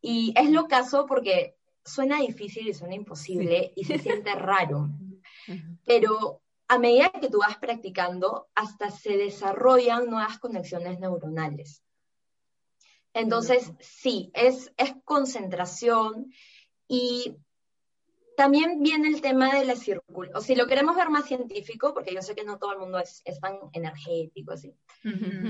Y 0.00 0.32
es 0.36 0.50
lo 0.50 0.66
caso 0.66 1.06
porque 1.06 1.56
suena 1.84 2.20
difícil 2.20 2.68
y 2.68 2.74
suena 2.74 2.94
imposible 2.94 3.72
y 3.76 3.84
se 3.84 3.98
siente 3.98 4.34
raro, 4.34 4.88
pero 5.86 6.42
a 6.70 6.78
medida 6.78 7.10
que 7.10 7.28
tú 7.28 7.38
vas 7.38 7.58
practicando, 7.58 8.48
hasta 8.54 8.90
se 8.90 9.16
desarrollan 9.16 10.08
nuevas 10.08 10.38
conexiones 10.38 11.00
neuronales. 11.00 11.82
Entonces, 13.12 13.72
sí, 13.80 14.30
es, 14.34 14.72
es 14.76 14.94
concentración 15.04 16.32
y 16.86 17.36
también 18.36 18.84
viene 18.84 19.08
el 19.08 19.20
tema 19.20 19.52
de 19.52 19.64
la 19.64 19.74
circulación. 19.74 20.36
O 20.36 20.40
si 20.40 20.54
lo 20.54 20.68
queremos 20.68 20.94
ver 20.94 21.10
más 21.10 21.26
científico, 21.26 21.92
porque 21.92 22.14
yo 22.14 22.22
sé 22.22 22.36
que 22.36 22.44
no 22.44 22.56
todo 22.58 22.72
el 22.72 22.78
mundo 22.78 23.00
es, 23.00 23.22
tan 23.40 23.58
energético 23.72 24.52
así. 24.52 24.72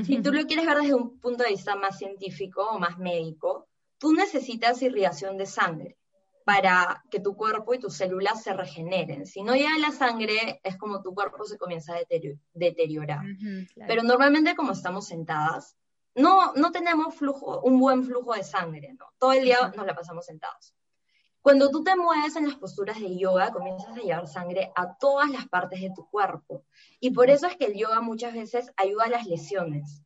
Si 0.07 0.23
tú 0.23 0.33
lo 0.33 0.47
quieres 0.47 0.67
ver 0.67 0.79
desde 0.79 0.95
un 0.95 1.21
punto 1.21 1.45
de 1.45 1.51
vista 1.51 1.77
más 1.77 1.99
científico 1.99 2.63
o 2.63 2.79
más 2.79 2.99
médico, 2.99 3.69
tú 3.99 4.15
necesitas 4.15 4.81
irrigación 4.81 5.37
de 5.37 5.45
sangre 5.45 5.99
para 6.45 7.05
que 7.11 7.21
tu 7.21 7.37
cuerpo 7.37 7.75
y 7.75 7.79
tus 7.79 7.95
células 7.95 8.43
se 8.43 8.53
regeneren. 8.53 9.27
Si 9.27 9.43
no 9.43 9.55
llega 9.55 9.79
la 9.79 9.93
sangre, 9.93 10.61
es 10.65 10.77
como 10.77 11.03
tu 11.03 11.15
cuerpo 11.15 11.45
se 11.45 11.59
comienza 11.59 11.95
a 11.95 12.01
deteriorar. 12.55 13.25
Pero 13.87 14.03
normalmente 14.03 14.57
como 14.57 14.73
estamos 14.73 15.07
sentadas, 15.07 15.77
no, 16.15 16.53
no 16.55 16.73
tenemos 16.73 17.15
flujo, 17.15 17.61
un 17.61 17.79
buen 17.79 18.05
flujo 18.05 18.35
de 18.35 18.43
sangre, 18.43 18.95
¿no? 18.99 19.07
Todo 19.19 19.33
el 19.33 19.45
día 19.45 19.73
nos 19.77 19.87
la 19.87 19.95
pasamos 19.95 20.27
sentados. 20.27 20.75
Cuando 21.43 21.71
tú 21.71 21.83
te 21.83 21.97
mueves 21.97 22.37
en 22.37 22.47
las 22.47 22.57
posturas 22.57 23.01
de 23.01 23.17
yoga, 23.17 23.51
comienzas 23.51 23.97
a 23.97 24.01
llevar 24.01 24.27
sangre 24.27 24.73
a 24.77 24.97
todas 24.99 25.31
las 25.31 25.49
partes 25.49 25.81
de 25.81 25.91
tu 25.95 26.07
cuerpo. 26.11 26.65
Y 27.01 27.13
por 27.13 27.31
eso 27.31 27.47
es 27.47 27.57
que 27.57 27.67
el 27.67 27.75
yoga 27.75 28.03
muchas 28.03 28.35
veces 28.35 28.71
ayuda 28.77 29.05
a 29.05 29.11
las 29.11 29.27
lesiones. 29.27 30.03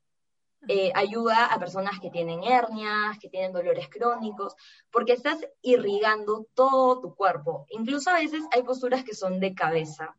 Eh, 0.69 0.91
ayuda 0.95 1.47
a 1.47 1.59
personas 1.59 2.01
que 2.01 2.11
tienen 2.11 2.43
hernias, 2.43 3.19
que 3.19 3.29
tienen 3.29 3.53
dolores 3.53 3.89
crónicos, 3.89 4.55
porque 4.91 5.13
estás 5.13 5.39
irrigando 5.61 6.47
todo 6.55 7.01
tu 7.01 7.15
cuerpo. 7.15 7.67
Incluso 7.71 8.11
a 8.11 8.15
veces 8.15 8.43
hay 8.51 8.63
posturas 8.63 9.05
que 9.05 9.15
son 9.15 9.41
de 9.41 9.55
cabeza, 9.55 10.17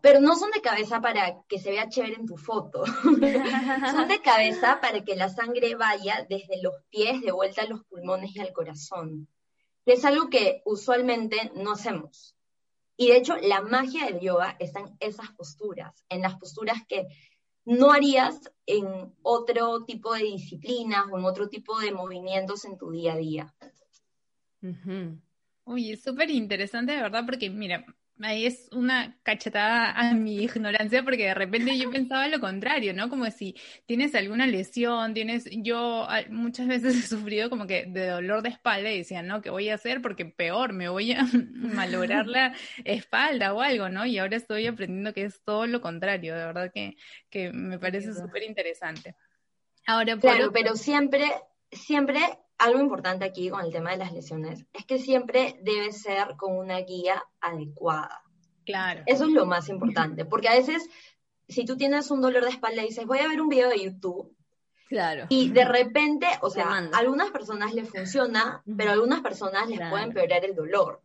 pero 0.00 0.20
no 0.20 0.36
son 0.36 0.50
de 0.50 0.62
cabeza 0.62 1.00
para 1.00 1.42
que 1.48 1.58
se 1.58 1.70
vea 1.70 1.88
chévere 1.88 2.14
en 2.14 2.26
tu 2.26 2.36
foto. 2.36 2.84
son 3.92 4.08
de 4.08 4.20
cabeza 4.22 4.80
para 4.80 5.04
que 5.04 5.16
la 5.16 5.28
sangre 5.28 5.74
vaya 5.74 6.26
desde 6.28 6.62
los 6.62 6.74
pies 6.88 7.20
de 7.20 7.32
vuelta 7.32 7.62
a 7.62 7.66
los 7.66 7.84
pulmones 7.84 8.34
y 8.34 8.40
al 8.40 8.52
corazón. 8.52 9.28
es 9.84 10.04
algo 10.04 10.30
que 10.30 10.62
usualmente 10.64 11.52
no 11.54 11.72
hacemos. 11.72 12.36
Y 12.96 13.08
de 13.08 13.16
hecho, 13.16 13.36
la 13.36 13.62
magia 13.62 14.06
del 14.06 14.20
yoga 14.20 14.56
está 14.58 14.80
en 14.80 14.96
esas 15.00 15.30
posturas, 15.32 16.04
en 16.10 16.20
las 16.20 16.36
posturas 16.36 16.82
que 16.86 17.06
no 17.70 17.92
harías 17.92 18.50
en 18.66 19.14
otro 19.22 19.84
tipo 19.84 20.12
de 20.12 20.24
disciplinas 20.24 21.04
o 21.10 21.18
en 21.18 21.24
otro 21.24 21.48
tipo 21.48 21.78
de 21.78 21.92
movimientos 21.92 22.64
en 22.64 22.76
tu 22.76 22.90
día 22.90 23.12
a 23.12 23.16
día. 23.16 23.54
Uy, 25.64 25.92
es 25.92 26.02
súper 26.02 26.30
interesante, 26.30 26.92
de 26.92 27.02
verdad, 27.02 27.22
porque 27.24 27.48
mira, 27.48 27.86
ahí 28.22 28.46
es 28.46 28.68
una 28.72 29.18
cachetada 29.22 29.92
a 29.92 30.14
mi 30.14 30.42
ignorancia 30.42 31.02
porque 31.02 31.26
de 31.26 31.34
repente 31.34 31.78
yo 31.78 31.90
pensaba 31.90 32.28
lo 32.28 32.40
contrario, 32.40 32.92
¿no? 32.94 33.08
Como 33.08 33.30
si 33.30 33.54
tienes 33.86 34.14
alguna 34.14 34.46
lesión, 34.46 35.14
tienes, 35.14 35.48
yo 35.50 36.06
muchas 36.28 36.66
veces 36.66 36.94
he 37.04 37.06
sufrido 37.06 37.50
como 37.50 37.66
que 37.66 37.86
de 37.86 38.08
dolor 38.08 38.42
de 38.42 38.50
espalda 38.50 38.90
y 38.90 38.98
decía, 38.98 39.22
no, 39.22 39.40
¿qué 39.40 39.50
voy 39.50 39.68
a 39.68 39.74
hacer? 39.74 40.02
Porque 40.02 40.24
peor, 40.24 40.72
me 40.72 40.88
voy 40.88 41.12
a 41.12 41.22
malograr 41.52 42.26
la 42.26 42.54
espalda 42.84 43.54
o 43.54 43.60
algo, 43.60 43.88
¿no? 43.88 44.06
Y 44.06 44.18
ahora 44.18 44.36
estoy 44.36 44.66
aprendiendo 44.66 45.12
que 45.12 45.24
es 45.24 45.42
todo 45.42 45.66
lo 45.66 45.80
contrario, 45.80 46.36
de 46.36 46.44
verdad 46.44 46.70
que, 46.72 46.96
que 47.30 47.52
me 47.52 47.78
parece 47.78 48.14
súper 48.14 48.42
interesante. 48.42 49.14
Ahora, 49.86 50.16
claro, 50.18 50.52
pero 50.52 50.76
siempre, 50.76 51.24
siempre 51.72 52.20
algo 52.60 52.80
importante 52.80 53.24
aquí 53.24 53.50
con 53.50 53.64
el 53.64 53.72
tema 53.72 53.90
de 53.90 53.96
las 53.96 54.12
lesiones 54.12 54.64
es 54.72 54.84
que 54.84 54.98
siempre 54.98 55.58
debe 55.62 55.92
ser 55.92 56.36
con 56.36 56.56
una 56.56 56.78
guía 56.80 57.24
adecuada. 57.40 58.22
Claro. 58.64 59.02
Eso 59.06 59.24
es 59.24 59.30
lo 59.30 59.46
más 59.46 59.68
importante, 59.68 60.24
porque 60.24 60.48
a 60.48 60.54
veces 60.54 60.88
si 61.48 61.64
tú 61.64 61.76
tienes 61.76 62.10
un 62.10 62.20
dolor 62.20 62.44
de 62.44 62.50
espalda 62.50 62.82
y 62.82 62.88
dices, 62.88 63.06
voy 63.06 63.18
a 63.18 63.28
ver 63.28 63.40
un 63.40 63.48
video 63.48 63.68
de 63.68 63.82
YouTube, 63.82 64.36
Claro. 64.90 65.26
Y 65.28 65.50
de 65.50 65.64
repente, 65.64 66.26
o 66.40 66.50
sea, 66.50 66.66
a 66.66 66.98
algunas 66.98 67.30
personas 67.30 67.72
les 67.74 67.88
funciona, 67.88 68.60
pero 68.76 68.90
a 68.90 68.94
algunas 68.94 69.20
personas 69.20 69.68
les 69.68 69.78
puede 69.88 70.02
empeorar 70.02 70.44
el 70.44 70.56
dolor. 70.56 71.00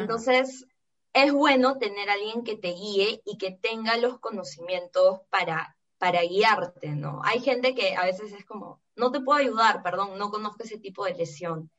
Entonces, 0.00 0.66
es 1.12 1.32
bueno 1.32 1.78
tener 1.78 2.10
a 2.10 2.14
alguien 2.14 2.42
que 2.42 2.56
te 2.56 2.72
guíe 2.72 3.22
y 3.24 3.38
que 3.38 3.52
tenga 3.52 3.96
los 3.96 4.18
conocimientos 4.18 5.20
para, 5.30 5.76
para 6.02 6.20
guiarte, 6.22 6.96
¿no? 6.96 7.22
Hay 7.24 7.38
gente 7.38 7.76
que 7.76 7.94
a 7.94 8.04
veces 8.04 8.32
es 8.32 8.44
como, 8.44 8.82
no 8.96 9.12
te 9.12 9.20
puedo 9.20 9.38
ayudar, 9.38 9.84
perdón, 9.84 10.18
no 10.18 10.30
conozco 10.30 10.64
ese 10.64 10.80
tipo 10.80 11.04
de 11.04 11.14
lesión. 11.14 11.70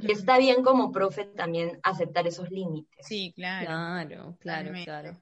Y 0.00 0.10
está 0.10 0.38
bien 0.38 0.62
como 0.62 0.90
profe 0.90 1.24
también 1.24 1.78
aceptar 1.82 2.26
esos 2.26 2.50
límites. 2.50 3.06
Sí, 3.06 3.34
claro. 3.36 3.66
Claro, 3.66 4.36
claro, 4.40 4.72
claro. 4.84 5.20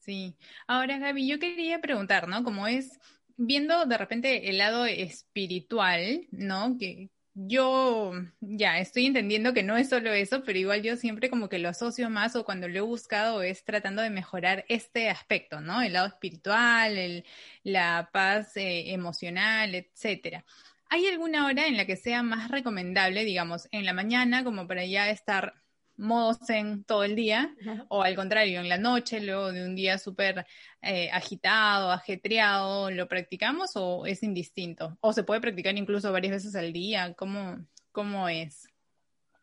Sí. 0.00 0.36
Ahora, 0.66 0.98
Gaby, 0.98 1.26
yo 1.26 1.38
quería 1.38 1.80
preguntar, 1.80 2.28
¿no? 2.28 2.44
Como 2.44 2.66
es, 2.66 3.00
viendo 3.38 3.86
de 3.86 3.96
repente 3.96 4.50
el 4.50 4.58
lado 4.58 4.84
espiritual, 4.84 6.26
¿no? 6.30 6.76
Que 6.78 7.08
yo 7.34 8.12
ya 8.40 8.78
estoy 8.78 9.06
entendiendo 9.06 9.54
que 9.54 9.62
no 9.62 9.76
es 9.76 9.88
solo 9.88 10.12
eso, 10.12 10.42
pero 10.44 10.58
igual 10.58 10.82
yo 10.82 10.96
siempre 10.96 11.30
como 11.30 11.48
que 11.48 11.58
lo 11.58 11.68
asocio 11.68 12.10
más 12.10 12.36
o 12.36 12.44
cuando 12.44 12.68
lo 12.68 12.78
he 12.78 12.80
buscado 12.82 13.42
es 13.42 13.64
tratando 13.64 14.02
de 14.02 14.10
mejorar 14.10 14.64
este 14.68 15.08
aspecto, 15.08 15.60
¿no? 15.60 15.82
El 15.82 15.94
lado 15.94 16.08
espiritual, 16.08 16.98
el, 16.98 17.24
la 17.62 18.10
paz 18.12 18.56
eh, 18.56 18.92
emocional, 18.92 19.74
etcétera. 19.74 20.44
¿Hay 20.90 21.06
alguna 21.06 21.46
hora 21.46 21.66
en 21.66 21.78
la 21.78 21.86
que 21.86 21.96
sea 21.96 22.22
más 22.22 22.50
recomendable, 22.50 23.24
digamos, 23.24 23.66
en 23.72 23.86
la 23.86 23.94
mañana, 23.94 24.44
como 24.44 24.68
para 24.68 24.84
ya 24.84 25.08
estar 25.08 25.61
modo 26.02 26.34
zen 26.34 26.84
todo 26.84 27.04
el 27.04 27.16
día, 27.16 27.54
o 27.88 28.02
al 28.02 28.16
contrario, 28.16 28.60
en 28.60 28.68
la 28.68 28.76
noche, 28.76 29.20
luego 29.20 29.52
de 29.52 29.64
un 29.64 29.74
día 29.74 29.98
súper 29.98 30.44
eh, 30.82 31.10
agitado, 31.10 31.90
ajetreado, 31.90 32.90
¿lo 32.90 33.08
practicamos 33.08 33.70
o 33.76 34.04
es 34.04 34.22
indistinto? 34.22 34.98
¿O 35.00 35.12
se 35.12 35.22
puede 35.22 35.40
practicar 35.40 35.76
incluso 35.76 36.12
varias 36.12 36.32
veces 36.32 36.54
al 36.56 36.72
día? 36.72 37.14
¿Cómo, 37.14 37.64
cómo 37.92 38.28
es? 38.28 38.68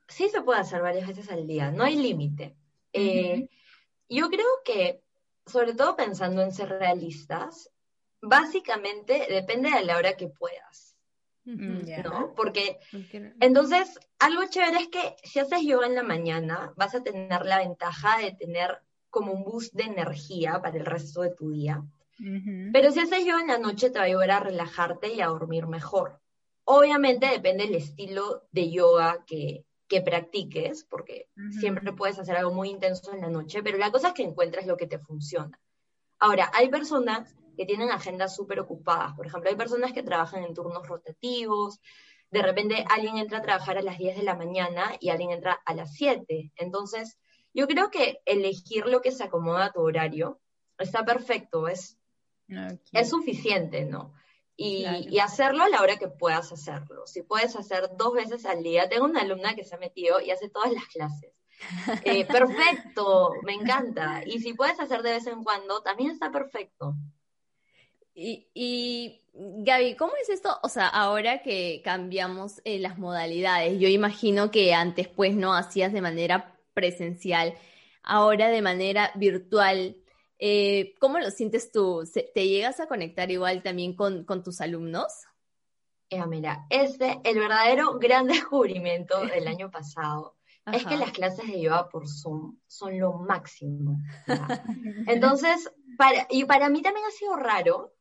Sí 0.08 0.30
se 0.30 0.41
puede 0.41 0.60
hacer 0.60 0.82
varias 0.82 1.08
veces 1.08 1.30
al 1.30 1.48
día, 1.48 1.72
no 1.72 1.84
hay 1.84 1.95
límite. 1.95 2.56
Eh, 2.93 3.48
yo 4.10 4.30
creo 4.30 4.48
que, 4.65 5.02
sobre 5.45 5.74
todo 5.74 5.95
pensando 5.95 6.41
en 6.41 6.52
ser 6.52 6.69
realistas, 6.69 7.72
básicamente 8.22 9.28
depende 9.30 9.72
de 9.72 9.84
la 9.84 9.98
hora 9.98 10.17
que 10.17 10.28
puedas. 10.28 10.88
¿No? 11.45 12.34
Porque 12.36 12.80
entonces, 13.39 13.99
algo 14.19 14.41
chévere 14.49 14.78
es 14.78 14.88
que 14.89 15.15
si 15.23 15.39
haces 15.39 15.62
yoga 15.63 15.88
en 15.88 15.95
la 15.95 16.04
mañana, 16.04 16.73
vas 16.75 16.95
a 16.95 17.04
tener 17.04 17.45
la 17.45 17.60
ventaja 17.60 18.17
de 18.19 18.32
tener 18.34 18.82
como 19.10 19.34
un 19.34 19.43
boost 19.43 19.73
de 19.73 19.84
energía 19.84 20.62
para 20.62 20.78
el 20.78 20.86
resto 20.86 21.21
de 21.21 21.32
tu 21.32 21.52
día. 21.52 21.84
Pero 22.73 22.91
si 22.91 22.99
haces 22.99 23.25
yoga 23.25 23.41
en 23.41 23.47
la 23.47 23.58
noche, 23.58 23.89
te 23.89 23.97
va 23.97 24.04
a 24.04 24.08
ayudar 24.08 24.32
a 24.32 24.39
relajarte 24.41 25.13
y 25.13 25.21
a 25.21 25.28
dormir 25.28 25.67
mejor. 25.67 26.19
Obviamente 26.65 27.28
depende 27.28 27.65
del 27.65 27.75
estilo 27.75 28.43
de 28.52 28.69
yoga 28.69 29.23
que, 29.25 29.65
que 29.88 30.02
practiques, 30.02 30.84
porque 30.84 31.30
siempre 31.60 31.93
puedes 31.93 32.19
hacer 32.19 32.36
algo 32.36 32.52
muy 32.52 32.69
intenso 32.69 33.12
en 33.13 33.21
la 33.21 33.30
noche, 33.30 33.63
pero 33.63 33.78
la 33.78 33.91
cosa 33.91 34.10
es 34.10 34.13
que 34.13 34.23
encuentres 34.23 34.67
lo 34.67 34.78
que 34.78 34.86
te 34.86 34.99
funciona. 34.99 35.60
Ahora, 36.19 36.52
hay 36.54 36.69
personas 36.69 37.36
que 37.60 37.65
tienen 37.65 37.91
agendas 37.91 38.38
súper 38.38 38.62
ocupadas. 38.62 39.13
Por 39.17 39.28
ejemplo, 39.28 39.50
hay 39.50 39.58
personas 39.58 39.91
que 39.91 40.02
trabajan 40.02 40.45
en 40.45 40.54
turnos 40.54 40.88
rotativos, 40.88 41.82
de 42.32 42.41
repente 42.41 42.86
alguien 42.89 43.17
entra 43.17 43.39
a 43.39 43.41
trabajar 43.41 43.78
a 43.78 43.82
las 43.82 43.98
10 43.98 44.15
de 44.15 44.24
la 44.24 44.38
mañana 44.38 44.95
y 45.02 45.10
alguien 45.10 45.32
entra 45.32 45.60
a 45.65 45.74
las 45.74 45.93
7. 45.93 46.54
Entonces, 46.56 47.17
yo 47.54 47.67
creo 47.67 47.91
que 47.91 48.22
elegir 48.24 48.86
lo 48.86 49.02
que 49.02 49.12
se 49.12 49.26
acomoda 49.26 49.65
a 49.65 49.72
tu 49.74 49.82
horario 49.82 50.39
está 50.78 51.04
perfecto, 51.04 51.67
es, 51.67 51.98
es 52.93 53.10
suficiente, 53.10 53.84
¿no? 53.84 54.13
Y, 54.56 55.19
hacerlo 55.19 55.63
a 55.63 55.69
la 55.69 55.82
hora 55.82 55.98
que 55.98 56.08
puedas 56.08 56.54
hacerlo. 56.54 57.06
Si 57.08 57.24
puedes 57.24 57.58
hacer 57.58 57.89
dos 57.98 58.13
veces 58.13 58.45
al 58.45 58.63
día, 58.63 58.88
tengo 58.88 59.04
una 59.04 59.19
alumna 59.19 59.54
que 59.54 59.65
se 59.65 59.76
ha 59.76 59.80
metido 59.80 60.22
y 60.22 60.32
hace 60.32 60.48
todas 60.48 60.72
las 60.72 60.86
clases. 60.86 61.34
Eh, 62.06 62.26
perfecto, 62.26 63.34
me 63.43 63.54
encanta. 63.54 64.24
Y 64.26 64.39
si 64.39 64.54
puedes 64.54 64.80
hacer 64.80 65.02
de 65.02 65.12
vez 65.12 65.28
en 65.28 65.43
cuando, 65.43 65.82
también 65.82 66.12
está 66.12 66.32
perfecto. 66.32 66.95
Y, 68.21 68.49
y 68.53 69.21
Gaby, 69.34 69.95
¿cómo 69.95 70.12
es 70.21 70.27
esto? 70.27 70.60
O 70.62 70.67
sea, 70.67 70.88
ahora 70.89 71.41
que 71.41 71.82
cambiamos 71.86 72.60
eh, 72.65 72.77
las 72.79 72.97
modalidades, 72.97 73.79
yo 73.79 73.88
imagino 73.88 74.51
que 74.51 74.73
antes 74.73 75.08
pues 75.08 75.34
no 75.34 75.53
hacías 75.53 75.93
de 75.93 76.01
manera 76.01 76.60
presencial, 76.73 77.53
ahora 78.03 78.49
de 78.49 78.62
manera 78.62 79.12
virtual. 79.15 79.95
Eh, 80.39 80.95
¿Cómo 80.99 81.19
lo 81.19 81.32
sientes 81.32 81.71
tú? 81.71 82.03
¿Te 82.13 82.47
llegas 82.47 82.82
a 82.82 82.88
conectar 82.88 83.32
igual 83.32 83.63
también 83.63 83.95
con, 83.95 84.25
tus 84.43 84.60
alumnos? 84.60 85.25
mira, 86.27 86.65
este, 86.69 87.21
el 87.23 87.39
verdadero 87.39 87.99
gran 87.99 88.27
descubrimiento 88.27 89.25
del 89.25 89.47
año 89.47 89.71
pasado 89.71 90.36
es 90.73 90.86
que 90.86 90.97
las 90.97 91.12
clases 91.12 91.47
de 91.47 91.62
yoga 91.62 91.88
por 91.88 92.10
Zoom 92.10 92.58
son 92.67 92.99
lo 92.99 93.13
máximo. 93.13 94.01
Entonces, 95.08 95.71
para, 95.97 96.27
y 96.29 96.43
para 96.43 96.67
mí 96.67 96.82
también 96.82 97.05
ha 97.08 97.12
sido 97.12 97.36
raro, 97.38 97.93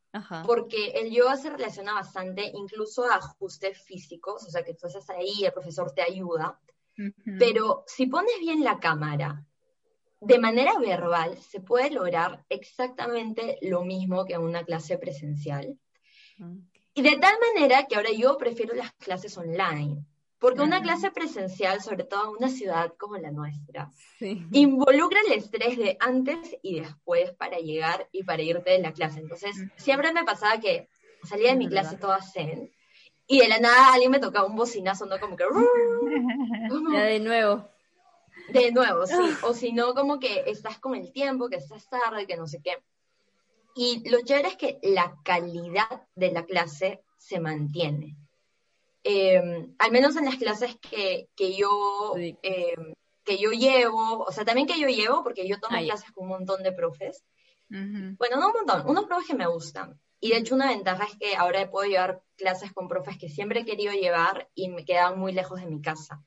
porque 0.47 0.89
el 0.95 1.11
yoga 1.11 1.37
se 1.37 1.51
relaciona 1.51 1.95
bastante 1.95 2.51
incluso 2.55 3.05
a 3.05 3.17
ajustes 3.17 3.83
físicos, 3.83 4.47
o 4.47 4.51
sea 4.51 4.63
que 4.65 4.75
tú 4.75 4.87
estás 4.87 5.09
ahí, 5.11 5.45
el 5.45 5.53
profesor 5.53 5.93
te 5.93 6.03
ayuda, 6.03 6.59
pero 7.39 7.85
si 7.87 8.07
pones 8.07 8.39
bien 8.41 8.65
la 8.65 8.79
cámara, 8.79 9.45
de 10.21 10.39
manera 10.39 10.79
verbal 10.79 11.39
se 11.39 11.61
puede 11.61 11.91
lograr 11.91 12.45
exactamente 12.49 13.59
lo 13.63 13.83
mismo 13.85 14.25
que 14.25 14.35
en 14.35 14.43
una 14.43 14.65
clase 14.65 14.99
presencial. 14.99 15.79
Y 16.95 17.03
de 17.03 17.17
tal 17.19 17.35
manera 17.55 17.87
que 17.87 17.97
ahora 17.97 18.11
yo 18.11 18.37
prefiero 18.37 18.75
las 18.75 18.93
clases 18.95 19.37
online. 19.39 20.05
Porque 20.39 20.63
una 20.63 20.81
clase 20.81 21.11
presencial, 21.11 21.81
sobre 21.83 22.05
todo 22.05 22.25
en 22.25 22.37
una 22.37 22.49
ciudad 22.49 22.95
como 22.97 23.17
la 23.17 23.33
nuestra, 23.33 23.91
involucra 24.53 25.19
el 25.27 25.33
estrés 25.33 25.77
de 25.77 25.97
antes 25.99 26.57
y 26.63 26.81
después 26.81 27.33
para 27.33 27.59
llegar 27.59 28.09
y 28.13 28.23
para 28.23 28.43
irte 28.43 28.71
de 28.71 28.79
la 28.79 28.93
clase. 28.93 29.19
Entonces, 29.21 29.57
siempre 29.77 30.13
me 30.13 30.25
pasaba 30.25 30.61
que 30.61 30.89
salía 31.25 31.51
de 31.51 31.57
mi 31.57 31.69
clase 31.69 31.97
toda 31.97 32.23
zen 32.23 32.71
y 33.27 33.41
de 33.41 33.49
la 33.49 33.59
nada 33.59 33.93
alguien 33.93 34.11
me 34.11 34.21
tocaba 34.21 34.47
un 34.47 34.57
bocinazo, 34.57 35.07
¿no? 35.07 35.19
Como 35.19 35.37
que... 35.37 35.45
Ya 36.93 37.03
de 37.03 37.21
nuevo. 37.21 37.69
De 38.49 38.73
nuevo, 38.73 39.07
sí. 39.07 39.15
O 39.43 39.53
si 39.53 39.73
no, 39.73 39.93
como 39.95 40.19
que 40.21 40.45
estás 40.47 40.79
con 40.79 40.95
el 40.95 41.13
tiempo, 41.13 41.49
que 41.49 41.57
estás 41.57 41.89
tarde, 41.89 42.27
que 42.27 42.37
no 42.37 42.47
sé 42.47 42.61
qué. 42.63 42.79
Y 43.75 44.09
lo 44.09 44.21
chévere 44.23 44.49
es 44.49 44.57
que 44.57 44.79
la 44.83 45.17
calidad 45.25 46.07
de 46.15 46.33
la 46.33 46.45
clase 46.47 47.03
se 47.19 47.41
mantiene. 47.41 48.17
Em, 49.11 49.75
al 49.79 49.91
menos 49.91 50.17
en 50.17 50.27
las 50.27 50.37
clases 50.37 50.77
que, 50.77 51.31
que 51.35 51.57
yo, 51.57 52.15
em, 52.19 52.93
que 53.25 53.39
yo 53.39 53.53
llevo, 53.53 54.23
o 54.23 54.31
sea, 54.33 54.45
también 54.45 54.67
que 54.67 54.79
yo 54.79 54.87
llevo, 54.87 55.25
porque 55.25 55.49
yo 55.49 55.59
tomo 55.59 55.79
clases 55.79 56.11
con 56.13 56.25
un 56.25 56.31
montón 56.33 56.63
de 56.63 56.73
profes. 56.73 57.25
Bueno, 57.71 58.37
no 58.37 58.49
un 58.49 58.53
montón, 58.53 58.83
unos 58.87 59.07
profes 59.07 59.29
que 59.29 59.35
me 59.35 59.47
gustan. 59.47 59.99
Y 60.21 60.29
de 60.29 60.37
hecho 60.37 60.55
una 60.55 60.69
ventaja 60.69 61.05
es 61.05 61.17
que 61.19 61.37
ahora 61.37 61.71
puedo 61.71 61.89
llevar 61.89 62.21
clases 62.37 62.71
con 62.75 62.87
profes 62.87 63.17
que 63.17 63.31
siempre 63.31 63.61
he 63.61 63.65
querido 63.65 63.95
llevar 63.95 64.51
y 64.55 64.69
me 64.69 64.85
quedan 64.85 65.19
muy 65.19 65.33
lejos 65.33 65.59
de 65.59 65.67
mi 65.69 65.81
casa. 65.81 66.23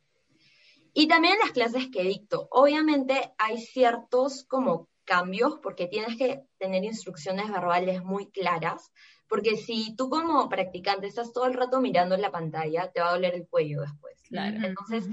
Y 0.91 1.08
también 1.08 1.38
las 1.38 1.52
clases 1.52 1.88
que 1.91 2.02
dicto. 2.02 2.48
Obviamente 2.50 3.32
hay 3.38 3.62
ciertos 3.62 4.44
como 4.46 4.89
cambios 5.04 5.60
porque 5.62 5.86
tienes 5.86 6.17
que 6.17 6.41
tener 6.58 6.84
instrucciones 6.84 7.52
verbales 7.52 8.04
muy 8.04 8.32
claras, 8.32 8.91
porque 9.32 9.56
si 9.56 9.96
tú 9.96 10.10
como 10.10 10.50
practicante 10.50 11.08
estás 11.08 11.32
todo 11.32 11.46
el 11.46 11.54
rato 11.54 11.80
mirando 11.80 12.15
en 12.15 12.22
la 12.22 12.32
pantalla, 12.32 12.91
te 12.91 13.00
va 13.00 13.08
a 13.08 13.13
doler 13.13 13.34
el 13.34 13.48
cuello 13.48 13.80
después. 13.80 14.22
Claro. 14.28 14.58
Entonces, 14.62 15.06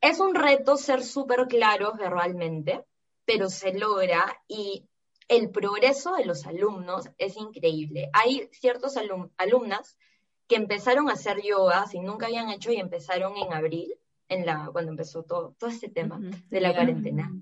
es 0.00 0.20
un 0.20 0.36
reto 0.36 0.76
ser 0.76 1.02
súper 1.02 1.48
claros 1.48 1.98
verbalmente, 1.98 2.84
pero 3.24 3.50
se 3.50 3.74
logra 3.74 4.40
y 4.46 4.88
el 5.26 5.50
progreso 5.50 6.14
de 6.14 6.26
los 6.26 6.46
alumnos 6.46 7.10
es 7.18 7.36
increíble. 7.36 8.08
Hay 8.12 8.48
ciertos 8.52 8.94
alumnas 9.36 9.98
que 10.46 10.54
empezaron 10.54 11.10
a 11.10 11.14
hacer 11.14 11.42
yoga 11.42 11.86
y 11.92 11.98
nunca 11.98 12.26
habían 12.26 12.50
hecho 12.50 12.70
y 12.70 12.76
empezaron 12.76 13.36
en 13.36 13.52
abril, 13.52 13.96
en 14.28 14.46
la, 14.46 14.70
cuando 14.70 14.92
empezó 14.92 15.24
todo, 15.24 15.56
todo 15.58 15.70
este 15.70 15.88
tema 15.88 16.20
de 16.20 16.60
la 16.60 16.72
cuarentena. 16.72 17.32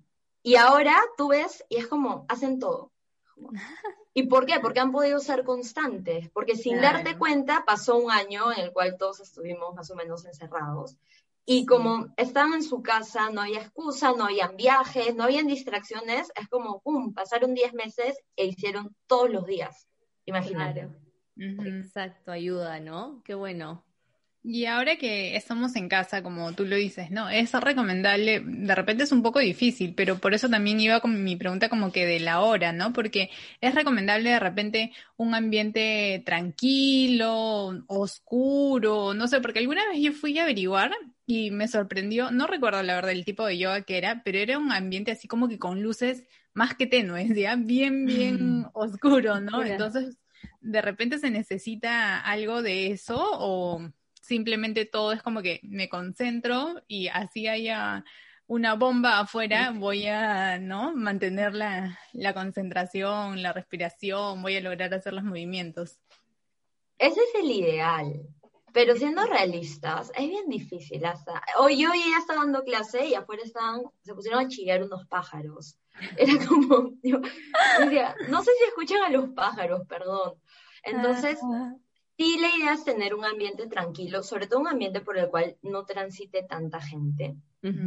Y 0.42 0.54
ahora 0.54 0.96
tú 1.18 1.28
ves 1.28 1.62
y 1.68 1.76
es 1.76 1.86
como, 1.86 2.24
hacen 2.30 2.58
todo. 2.58 2.92
¿Y 4.14 4.24
por 4.24 4.46
qué? 4.46 4.60
Porque 4.60 4.80
han 4.80 4.92
podido 4.92 5.18
ser 5.20 5.44
constantes, 5.44 6.28
porque 6.30 6.56
sin 6.56 6.80
darte 6.80 7.16
cuenta 7.16 7.64
pasó 7.66 7.96
un 7.96 8.10
año 8.10 8.52
en 8.52 8.60
el 8.60 8.72
cual 8.72 8.96
todos 8.98 9.20
estuvimos 9.20 9.74
más 9.74 9.90
o 9.90 9.94
menos 9.94 10.24
encerrados 10.26 10.96
y 11.44 11.66
como 11.66 12.12
estaban 12.16 12.54
en 12.54 12.62
su 12.62 12.82
casa, 12.82 13.30
no 13.30 13.42
había 13.42 13.60
excusa, 13.60 14.12
no 14.16 14.24
habían 14.26 14.56
viajes, 14.56 15.14
no 15.14 15.24
habían 15.24 15.46
distracciones, 15.46 16.30
es 16.36 16.48
como, 16.48 16.80
¡pum!, 16.80 17.12
pasaron 17.12 17.54
10 17.54 17.74
meses 17.74 18.16
e 18.36 18.46
hicieron 18.46 18.94
todos 19.06 19.28
los 19.30 19.46
días. 19.46 19.88
Imagínate. 20.24 20.88
Exacto, 21.36 22.30
ayuda, 22.30 22.78
¿no? 22.78 23.22
Qué 23.24 23.34
bueno. 23.34 23.82
Y 24.44 24.64
ahora 24.64 24.96
que 24.96 25.36
estamos 25.36 25.76
en 25.76 25.88
casa, 25.88 26.20
como 26.24 26.52
tú 26.52 26.64
lo 26.64 26.74
dices, 26.74 27.12
¿no? 27.12 27.28
Es 27.30 27.52
recomendable, 27.52 28.40
de 28.44 28.74
repente 28.74 29.04
es 29.04 29.12
un 29.12 29.22
poco 29.22 29.38
difícil, 29.38 29.94
pero 29.94 30.18
por 30.18 30.34
eso 30.34 30.48
también 30.48 30.80
iba 30.80 30.98
con 30.98 31.22
mi 31.22 31.36
pregunta 31.36 31.68
como 31.68 31.92
que 31.92 32.06
de 32.06 32.18
la 32.18 32.40
hora, 32.40 32.72
¿no? 32.72 32.92
Porque 32.92 33.30
es 33.60 33.72
recomendable 33.72 34.30
de 34.30 34.40
repente 34.40 34.92
un 35.16 35.36
ambiente 35.36 36.24
tranquilo, 36.26 37.84
oscuro, 37.86 39.14
no 39.14 39.28
sé, 39.28 39.40
porque 39.40 39.60
alguna 39.60 39.86
vez 39.88 40.02
yo 40.02 40.12
fui 40.12 40.36
a 40.40 40.42
averiguar 40.42 40.90
y 41.24 41.52
me 41.52 41.68
sorprendió, 41.68 42.32
no 42.32 42.48
recuerdo 42.48 42.82
la 42.82 42.96
verdad 42.96 43.12
el 43.12 43.24
tipo 43.24 43.46
de 43.46 43.58
yoga 43.58 43.82
que 43.82 43.96
era, 43.96 44.24
pero 44.24 44.38
era 44.38 44.58
un 44.58 44.72
ambiente 44.72 45.12
así 45.12 45.28
como 45.28 45.48
que 45.48 45.60
con 45.60 45.82
luces 45.82 46.24
más 46.52 46.74
que 46.74 46.88
tenues, 46.88 47.32
ya 47.36 47.54
bien, 47.54 48.06
bien 48.06 48.66
oscuro, 48.72 49.40
¿no? 49.40 49.62
Entonces, 49.62 50.18
de 50.60 50.82
repente 50.82 51.18
se 51.18 51.30
necesita 51.30 52.18
algo 52.18 52.60
de 52.60 52.88
eso 52.88 53.20
o 53.22 53.88
simplemente 54.22 54.86
todo 54.86 55.12
es 55.12 55.22
como 55.22 55.42
que 55.42 55.60
me 55.62 55.88
concentro 55.88 56.82
y 56.88 57.08
así 57.08 57.48
haya 57.48 58.04
una 58.46 58.74
bomba 58.74 59.20
afuera, 59.20 59.72
voy 59.74 60.06
a 60.06 60.58
¿no? 60.58 60.94
mantener 60.94 61.54
la, 61.54 61.98
concentración, 62.34 63.42
la 63.42 63.52
respiración, 63.52 64.42
voy 64.42 64.56
a 64.56 64.60
lograr 64.60 64.92
hacer 64.94 65.12
los 65.12 65.24
movimientos. 65.24 65.98
Ese 66.98 67.20
es 67.20 67.42
el 67.42 67.50
ideal, 67.50 68.28
pero 68.72 68.94
siendo 68.94 69.24
realistas, 69.24 70.12
es 70.14 70.28
bien 70.28 70.48
difícil. 70.48 71.04
Hasta... 71.04 71.42
Hoy 71.58 71.78
yo 71.78 71.88
ya 71.94 72.18
estaba 72.18 72.40
dando 72.40 72.62
clase 72.62 73.06
y 73.06 73.14
afuera 73.14 73.42
estaban, 73.42 73.82
se 74.02 74.14
pusieron 74.14 74.44
a 74.44 74.48
chillar 74.48 74.82
unos 74.82 75.06
pájaros. 75.06 75.78
Era 76.16 76.46
como, 76.46 76.92
no 77.02 78.42
sé 78.42 78.50
si 78.58 78.64
escuchan 78.68 79.02
a 79.02 79.10
los 79.10 79.30
pájaros, 79.30 79.82
perdón. 79.88 80.34
Entonces, 80.84 81.38
ah. 81.42 81.74
Sí, 82.16 82.38
la 82.38 82.48
idea 82.56 82.74
es 82.74 82.84
tener 82.84 83.14
un 83.14 83.24
ambiente 83.24 83.66
tranquilo, 83.66 84.22
sobre 84.22 84.46
todo 84.46 84.60
un 84.60 84.68
ambiente 84.68 85.00
por 85.00 85.18
el 85.18 85.28
cual 85.28 85.56
no 85.62 85.84
transite 85.84 86.42
tanta 86.42 86.80
gente. 86.80 87.36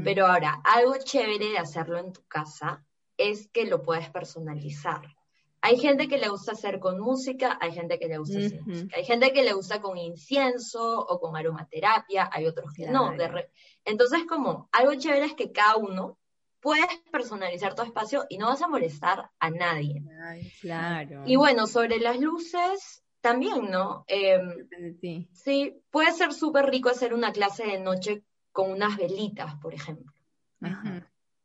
Pero 0.04 0.26
ahora, 0.28 0.62
algo 0.64 0.96
chévere 1.04 1.50
de 1.50 1.58
hacerlo 1.58 1.98
en 1.98 2.14
tu 2.14 2.26
casa 2.28 2.86
es 3.18 3.50
que 3.50 3.66
lo 3.66 3.82
puedes 3.82 4.10
personalizar. 4.10 5.02
Hay 5.62 5.78
gente 5.78 6.08
que 6.08 6.18
le 6.18 6.30
gusta 6.30 6.52
hacer 6.54 6.80
con 6.80 7.00
música, 7.00 7.58
hay 7.60 7.72
gente 7.72 7.98
que 7.98 8.08
le 8.08 8.20
gusta 8.20 8.40
sin 8.40 8.64
música, 8.66 8.96
hay 8.96 9.04
gente 9.04 9.34
que 9.34 9.44
le 9.44 9.54
gusta 9.54 9.82
con 9.82 9.98
incienso 9.98 11.00
o 11.00 11.20
con 11.20 11.36
aromaterapia, 11.36 12.30
hay 12.32 12.46
otros 12.46 12.72
que 12.74 12.88
no. 12.88 13.14
Entonces, 13.84 14.26
como 14.28 14.70
algo 14.72 14.94
chévere 14.94 15.26
es 15.26 15.34
que 15.34 15.52
cada 15.52 15.78
uno 15.78 16.20
puedes 16.60 16.88
personalizar 17.12 17.76
tu 17.76 17.82
espacio 17.82 18.26
y 18.30 18.38
no 18.38 18.48
vas 18.48 18.62
a 18.62 18.68
molestar 18.68 19.30
a 19.40 19.50
nadie. 19.50 20.04
claro. 20.62 21.24
Y 21.26 21.36
bueno, 21.36 21.68
sobre 21.68 22.00
las 22.00 22.20
luces, 22.20 23.04
también, 23.26 23.72
¿no? 23.72 24.06
Em, 24.08 24.68
sí. 25.34 25.82
puede 25.90 26.12
ser 26.12 26.32
súper 26.32 26.68
rico 26.68 26.90
hacer 26.90 27.12
una 27.12 27.32
clase 27.32 27.66
de 27.66 27.80
noche 27.80 28.24
con 28.52 28.70
unas 28.70 28.98
velitas, 28.98 29.56
por 29.56 29.74
ejemplo. 29.74 30.14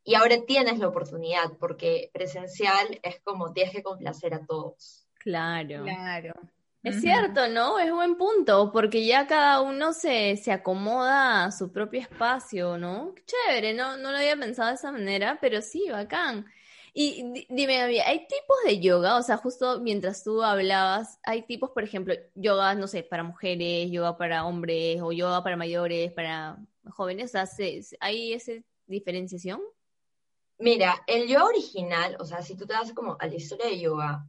Y 0.05 0.14
ahora 0.14 0.37
tienes 0.47 0.79
la 0.79 0.88
oportunidad, 0.88 1.57
porque 1.59 2.11
presencial 2.12 3.01
es 3.03 3.21
como 3.21 3.55
tienes 3.55 3.73
que 3.73 3.83
complacer 3.83 4.35
a 4.35 4.45
todos. 4.45 5.07
Claro. 5.14 5.85
Claro. 5.85 6.35
Es 6.83 7.01
cierto, 7.01 7.49
¿no? 7.49 7.79
Es 7.79 7.90
buen 7.90 8.16
punto, 8.16 8.71
porque 8.73 9.07
ya 9.07 9.27
cada 9.27 9.62
uno 9.62 9.95
se, 9.95 10.37
se 10.37 10.53
acomoda 10.53 11.45
a 11.45 11.53
su 11.53 11.73
propio 11.73 12.01
espacio, 12.01 12.77
¿no? 12.77 13.14
Chévere, 13.25 13.73
no, 13.73 13.97
no 13.97 14.11
lo 14.11 14.19
había 14.19 14.37
pensado 14.37 14.69
de 14.69 14.75
esa 14.75 14.93
manera, 14.93 15.38
pero 15.40 15.62
sí, 15.62 15.88
bacán. 15.90 16.45
Y 16.92 17.46
dime, 17.48 18.03
¿hay 18.03 18.26
tipos 18.26 18.57
de 18.66 18.81
yoga? 18.81 19.16
O 19.16 19.22
sea, 19.22 19.37
justo 19.37 19.81
mientras 19.81 20.24
tú 20.24 20.42
hablabas, 20.42 21.18
hay 21.22 21.42
tipos, 21.42 21.70
por 21.70 21.85
ejemplo, 21.85 22.14
yoga, 22.35 22.74
no 22.74 22.88
sé, 22.88 23.03
para 23.03 23.22
mujeres, 23.22 23.90
yoga 23.90 24.16
para 24.16 24.44
hombres, 24.44 25.00
o 25.03 25.12
yoga 25.12 25.42
para 25.42 25.57
mayores, 25.57 26.12
para 26.12 26.59
jóvenes. 26.90 27.35
O 27.35 27.46
sea, 27.46 27.48
¿hay 28.00 28.33
esa 28.33 28.53
diferenciación? 28.87 29.61
Mira, 30.59 31.03
el 31.07 31.26
yoga 31.26 31.46
original, 31.46 32.16
o 32.20 32.24
sea, 32.24 32.42
si 32.42 32.55
tú 32.57 32.66
te 32.66 32.74
das 32.74 32.92
como 32.92 33.16
a 33.18 33.26
la 33.26 33.35
historia 33.35 33.66
de 33.66 33.81
yoga, 33.81 34.29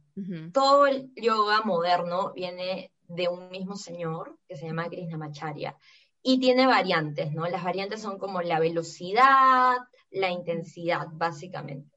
todo 0.52 0.86
el 0.86 1.12
yoga 1.14 1.60
moderno 1.62 2.32
viene 2.32 2.92
de 3.08 3.28
un 3.28 3.50
mismo 3.50 3.76
señor 3.76 4.38
que 4.48 4.56
se 4.56 4.66
llama 4.66 4.88
Krishnamacharya 4.88 5.76
y 6.22 6.40
tiene 6.40 6.66
variantes, 6.66 7.32
¿no? 7.32 7.46
Las 7.48 7.64
variantes 7.64 8.00
son 8.00 8.18
como 8.18 8.40
la 8.40 8.60
velocidad, 8.60 9.76
la 10.10 10.30
intensidad, 10.30 11.08
básicamente. 11.12 11.91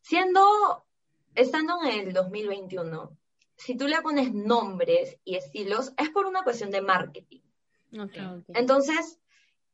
Siendo, 0.00 0.84
estando 1.34 1.82
en 1.82 2.08
el 2.08 2.12
2021, 2.12 3.16
si 3.56 3.76
tú 3.76 3.86
le 3.86 4.00
pones 4.00 4.32
nombres 4.32 5.18
y 5.24 5.36
estilos, 5.36 5.92
es 5.98 6.08
por 6.10 6.26
una 6.26 6.42
cuestión 6.42 6.70
de 6.70 6.80
marketing. 6.80 7.40
Entonces, 8.48 9.18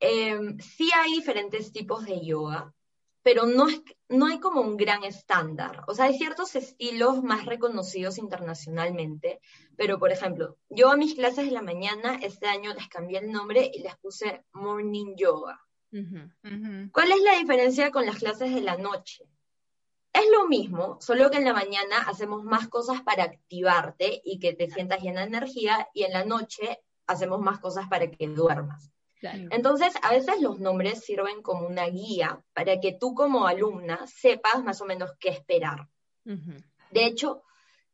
em, 0.01 0.59
sí 0.59 0.91
hay 0.95 1.13
diferentes 1.13 1.73
tipos 1.73 2.05
de 2.05 2.25
yoga, 2.25 2.75
pero 3.23 3.47
no, 3.47 3.69
es, 3.69 3.83
no 4.09 4.27
hay 4.27 4.41
como 4.41 4.61
un 4.61 4.77
gran 4.77 5.05
estándar. 5.05 5.85
O 5.87 5.95
sea, 5.95 6.07
hay 6.07 6.17
ciertos 6.17 6.55
estilos 6.57 7.23
más 7.23 7.45
reconocidos 7.45 8.19
internacionalmente, 8.19 9.41
pero 9.77 9.99
por 9.99 10.11
ejemplo, 10.13 10.59
yo 10.69 10.91
a 10.91 10.97
mis 10.97 11.15
clases 11.15 11.47
de 11.47 11.53
la 11.53 11.63
mañana 11.63 12.19
este 12.23 12.47
año 12.47 12.73
les 12.75 12.89
cambié 12.89 13.19
el 13.19 13.31
nombre 13.31 13.71
y 13.73 13.83
les 13.83 13.97
puse 13.97 14.45
Morning 14.53 15.15
Yoga. 15.17 15.61
¿Cuál 16.93 17.13
es 17.13 17.23
la 17.23 17.39
diferencia 17.39 17.91
con 17.91 18.05
las 18.07 18.19
clases 18.19 18.55
de 18.55 18.61
la 18.61 18.77
noche? 18.77 19.25
Es 20.17 20.25
lo 20.33 20.49
mismo, 20.49 20.97
solo 21.03 21.31
que 21.31 21.37
en 21.37 21.45
la 21.45 21.53
mañana 21.53 21.99
hacemos 22.07 22.43
más 22.43 22.69
cosas 22.69 23.03
para 23.03 23.25
activarte 23.25 24.23
y 24.25 24.39
que 24.39 24.55
te 24.55 24.71
sientas 24.71 25.03
llena 25.03 25.21
de 25.21 25.27
energía 25.27 25.91
y 25.93 26.05
en 26.05 26.13
la 26.15 26.25
noche 26.25 26.81
hacemos 27.07 27.41
más 27.41 27.59
cosas 27.59 27.87
para 27.89 28.11
que 28.11 28.27
duermas. 28.27 28.91
Entonces, 29.21 29.93
a 30.01 30.13
veces 30.13 30.41
los 30.41 30.59
nombres 30.59 31.05
sirven 31.05 31.43
como 31.43 31.67
una 31.67 31.85
guía 31.87 32.43
para 32.55 32.81
que 32.81 32.97
tú 32.99 33.15
como 33.15 33.47
alumna 33.47 34.07
sepas 34.07 34.65
más 34.65 34.81
o 34.81 34.87
menos 34.87 35.13
qué 35.21 35.29
esperar. 35.29 35.87
De 36.25 37.05
hecho, 37.05 37.43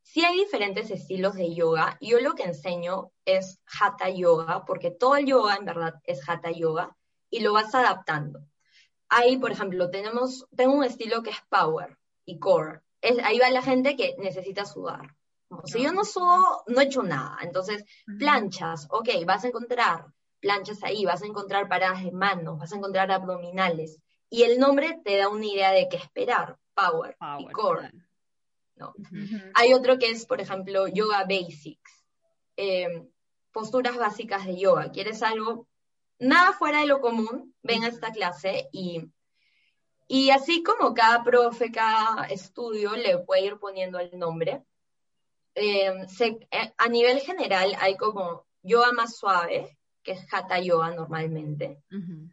sí 0.03 0.25
hay 0.25 0.39
diferentes 0.39 0.93
estilos 0.93 1.35
de 1.35 1.53
yoga. 1.53 1.99
Yo 2.01 2.21
lo 2.21 2.37
que 2.37 2.45
enseño 2.45 3.11
es 3.25 3.59
hatha 3.67 4.11
yoga, 4.11 4.65
porque 4.65 4.93
todo 4.93 5.17
el 5.17 5.27
yoga 5.27 5.57
en 5.57 5.65
verdad 5.65 5.95
es 6.05 6.29
hatha 6.29 6.53
yoga 6.53 6.97
y 7.31 7.41
lo 7.41 7.53
vas 7.53 7.75
adaptando. 7.75 8.47
Ahí, 9.09 9.39
por 9.39 9.51
ejemplo, 9.51 9.91
tenemos, 9.91 10.47
tengo 10.57 10.75
un 10.75 10.85
estilo 10.85 11.23
que 11.23 11.31
es 11.31 11.41
power, 11.49 11.99
y 12.25 12.39
core. 12.39 12.81
Es, 13.01 13.19
ahí 13.25 13.39
va 13.39 13.51
la 13.51 13.63
gente 13.63 13.97
que 13.97 14.15
necesita 14.19 14.65
sudar. 14.65 15.17
si 15.65 15.83
yo 15.83 15.93
no 15.93 16.05
sudo, 16.05 16.65
no 16.67 16.81
he 16.81 16.85
hecho 16.85 17.03
nada. 17.03 17.39
Entonces, 17.43 17.85
planchas, 18.19 18.87
ok, 18.91 19.09
vas 19.27 19.45
a 19.45 19.49
encontrar 19.49 20.07
planchas 20.43 20.83
ahí, 20.83 21.07
vas 21.07 21.23
a 21.23 21.27
encontrar 21.27 21.69
paradas 21.69 22.03
de 22.03 22.11
manos, 22.11 22.59
vas 22.59 22.73
a 22.73 22.77
encontrar 22.77 23.11
abdominales. 23.11 23.99
Y 24.29 24.43
el 24.43 24.59
nombre 24.59 25.01
te 25.05 25.17
da 25.17 25.29
una 25.29 25.47
idea 25.47 25.71
de 25.71 25.89
qué 25.89 25.97
esperar, 25.97 26.59
power, 26.75 27.17
y 27.39 27.47
core. 27.53 27.93
¿no? 28.75 28.93
Hay 29.55 29.73
otro 29.73 29.99
que 29.99 30.11
es, 30.11 30.27
por 30.27 30.41
ejemplo, 30.41 30.89
yoga 30.89 31.25
basics, 31.25 32.05
eh, 32.57 33.09
posturas 33.53 33.97
básicas 33.97 34.45
de 34.45 34.59
yoga. 34.59 34.91
¿Quieres 34.91 35.23
algo? 35.23 35.69
Nada 36.19 36.53
fuera 36.53 36.81
de 36.81 36.87
lo 36.87 37.01
común, 37.01 37.55
ven 37.63 37.85
a 37.85 37.89
esta 37.89 38.11
clase 38.11 38.69
y, 38.73 39.05
y 40.09 40.31
así 40.31 40.63
como 40.63 40.95
cada 40.95 41.23
profe, 41.23 41.71
cada 41.71 42.27
estudio 42.27 42.97
le 42.97 43.19
puede 43.19 43.47
ir 43.47 43.59
poniendo 43.59 43.99
el 43.99 44.19
nombre. 44.19 44.65
Eh, 45.55 45.93
eh, 46.21 46.73
a 46.77 46.89
nivel 46.89 47.21
general 47.21 47.77
hay 47.79 47.97
como 47.97 48.47
yoga 48.63 48.93
más 48.93 49.17
suave, 49.17 49.79
que 50.03 50.13
es 50.13 50.27
Hatha 50.33 50.59
Yoga 50.59 50.95
normalmente. 50.95 51.83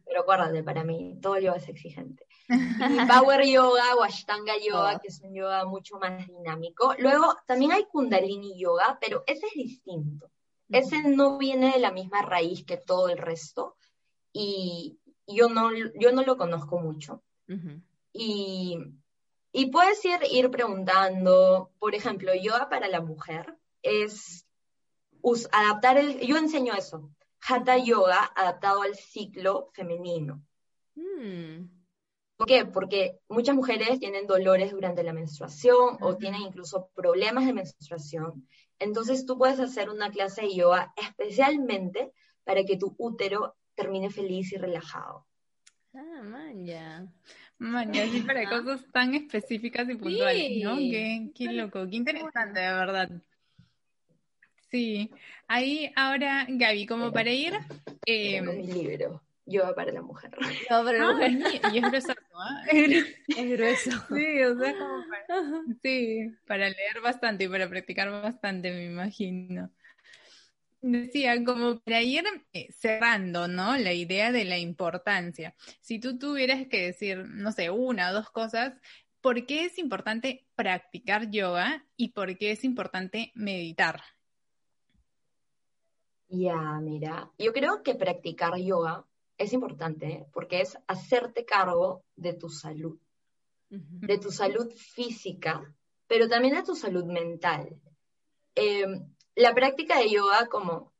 Pero 0.05 0.21
acuérdate, 0.21 0.63
para 0.63 0.83
mí 0.83 1.17
todo 1.21 1.37
yoga 1.39 1.57
es 1.57 1.69
exigente. 1.69 2.25
Y 2.49 3.05
Power 3.05 3.45
Yoga 3.45 3.95
o 3.95 4.03
Ashtanga 4.03 4.53
Yoga, 4.57 4.99
que 4.99 5.09
es 5.09 5.21
un 5.21 5.33
yoga 5.35 5.65
mucho 5.65 5.99
más 5.99 6.25
dinámico. 6.25 6.95
Luego 6.97 7.35
también 7.45 7.71
hay 7.73 7.85
Kundalini 7.85 8.59
Yoga, 8.59 8.97
pero 8.99 9.23
ese 9.27 9.45
es 9.47 9.53
distinto. 9.53 10.31
Ese 10.67 11.03
no 11.03 11.37
viene 11.37 11.73
de 11.73 11.79
la 11.79 11.91
misma 11.91 12.21
raíz 12.21 12.63
que 12.63 12.77
todo 12.77 13.09
el 13.09 13.17
resto 13.17 13.75
y 14.33 14.99
yo 15.27 15.49
no, 15.49 15.71
yo 15.99 16.11
no 16.11 16.23
lo 16.23 16.37
conozco 16.37 16.79
mucho. 16.79 17.23
Y, 18.13 18.77
y, 19.51 19.65
puedes 19.71 20.03
ir, 20.05 20.19
ir 20.31 20.51
preguntando, 20.51 21.71
por 21.79 21.95
ejemplo, 21.95 22.31
yoga 22.35 22.69
para 22.69 22.87
la 22.87 23.01
mujer 23.01 23.57
es 23.81 24.45
adaptar 25.51 25.97
el, 25.97 26.19
yo 26.19 26.37
enseño 26.37 26.73
eso, 26.73 27.11
Hatha 27.47 27.77
Yoga 27.77 28.31
adaptado 28.35 28.81
al 28.81 28.95
ciclo 28.95 29.69
femenino. 29.73 30.43
Mm. 30.95 31.79
¿Por 32.37 32.47
qué? 32.47 32.65
Porque 32.65 33.19
muchas 33.27 33.55
mujeres 33.55 33.99
tienen 33.99 34.25
dolores 34.25 34.71
durante 34.71 35.03
la 35.03 35.11
menstruación 35.11 35.97
o 35.99 36.15
tienen 36.15 36.41
incluso 36.41 36.89
problemas 36.95 37.45
de 37.45 37.53
menstruación. 37.53 38.47
Entonces 38.79 39.25
tú 39.25 39.37
puedes 39.37 39.59
hacer 39.59 39.89
una 39.89 40.09
clase 40.09 40.43
de 40.43 40.55
yoga 40.55 40.93
especialmente 40.95 42.13
para 42.45 42.63
que 42.63 42.77
tu 42.77 42.95
útero 42.97 43.57
termine 43.75 44.09
feliz 44.09 44.53
y 44.53 44.57
relajado. 44.57 45.27
Ah, 45.93 46.21
manja. 46.23 47.07
Manja, 47.57 48.05
sí, 48.07 48.21
para 48.21 48.49
cosas 48.49 48.85
tan 48.91 49.15
específicas 49.15 49.89
y 49.89 49.95
puntuales, 49.95 50.63
¿no? 50.63 50.75
Qué, 50.77 51.31
qué 51.35 51.51
loco, 51.53 51.87
qué 51.89 51.95
interesante, 51.95 52.59
de 52.59 52.73
verdad. 52.73 53.09
Sí, 54.69 55.09
ahí 55.47 55.91
ahora, 55.95 56.45
Gaby, 56.47 56.85
como 56.85 57.11
para 57.11 57.31
ir... 57.31 57.53
Eh, 58.05 58.39
mi 58.41 58.67
libro, 58.67 59.23
Yoga 59.45 59.73
para 59.73 59.91
la 59.91 60.01
mujer. 60.03 60.31
Yoga 60.69 60.83
para 60.83 60.97
la 60.99 61.09
ah, 61.09 61.13
mujer. 61.13 61.31
Y 61.73 61.77
es 61.79 61.83
grueso, 61.83 62.13
Es 63.35 63.49
grueso. 63.51 63.91
Sí, 64.15 64.43
o 64.43 64.59
sea, 64.59 64.77
como 64.77 65.03
para, 65.09 65.63
sí, 65.81 66.35
para 66.45 66.69
leer 66.69 67.01
bastante 67.01 67.45
y 67.45 67.47
para 67.47 67.67
practicar 67.67 68.11
bastante, 68.11 68.71
me 68.71 68.85
imagino. 68.85 69.71
Decía, 70.81 71.43
como 71.43 71.79
para 71.79 72.01
ir 72.01 72.23
eh, 72.53 72.71
cerrando, 72.71 73.47
¿no? 73.47 73.77
La 73.77 73.93
idea 73.93 74.31
de 74.31 74.45
la 74.45 74.57
importancia. 74.57 75.53
Si 75.81 75.99
tú 75.99 76.17
tuvieras 76.17 76.67
que 76.67 76.85
decir, 76.85 77.25
no 77.27 77.51
sé, 77.51 77.69
una 77.69 78.11
o 78.11 78.13
dos 78.13 78.29
cosas, 78.29 78.73
¿por 79.19 79.45
qué 79.45 79.65
es 79.65 79.77
importante 79.77 80.47
practicar 80.55 81.29
yoga 81.29 81.85
y 81.97 82.09
por 82.13 82.37
qué 82.37 82.51
es 82.51 82.63
importante 82.63 83.31
meditar? 83.35 84.01
Ya, 86.29 86.79
mira, 86.79 87.29
yo 87.37 87.51
creo 87.51 87.83
que 87.83 87.95
practicar 87.95 88.55
yoga 88.57 89.05
es 89.37 89.51
importante 89.51 90.07
¿eh? 90.07 90.25
porque 90.31 90.61
es 90.61 90.77
hacerte 90.87 91.43
cargo 91.43 92.03
de 92.15 92.33
tu 92.33 92.49
salud, 92.49 92.99
de 93.69 94.17
tu 94.17 94.31
salud 94.31 94.71
física, 94.71 95.73
pero 96.07 96.29
también 96.29 96.55
de 96.55 96.63
tu 96.63 96.75
salud 96.75 97.05
mental. 97.05 97.81
Em, 98.53 99.09
la 99.39 99.55
práctica 99.55 99.97
de 99.97 100.09
yoga, 100.09 100.47
como 100.47 100.91